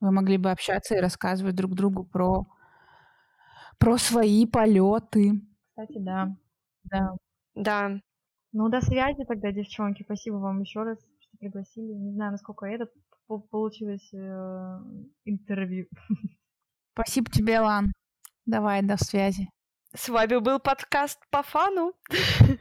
[0.00, 2.46] Вы могли бы общаться и рассказывать друг другу про,
[3.78, 5.40] про свои полеты.
[5.76, 6.36] Кстати, да.
[6.84, 7.16] Да.
[7.54, 8.00] Да.
[8.52, 10.02] Ну, до связи тогда, девчонки.
[10.04, 11.92] Спасибо вам еще раз, что пригласили.
[11.92, 12.88] Не знаю, насколько это
[13.26, 14.78] по- получилось э,
[15.24, 15.86] интервью.
[16.92, 17.92] Спасибо тебе, Лан.
[18.46, 19.48] Давай, до связи.
[19.94, 21.94] С вами был подкаст по фану.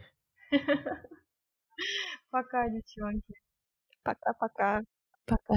[2.30, 3.34] Пока, девчонки.
[4.04, 4.82] Пока-пока.
[5.26, 5.56] Пока.